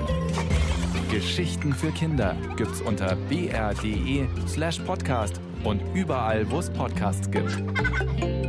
Geschichten 1.10 1.74
für 1.74 1.92
Kinder 1.92 2.36
gibt's 2.56 2.82
unter 2.82 3.16
br.de 3.16 4.28
slash 4.48 4.80
podcast 4.80 5.40
und 5.64 5.82
überall, 5.94 6.50
wo 6.52 6.60
es 6.60 6.70
Podcasts 6.70 7.30
gibt. 7.32 8.45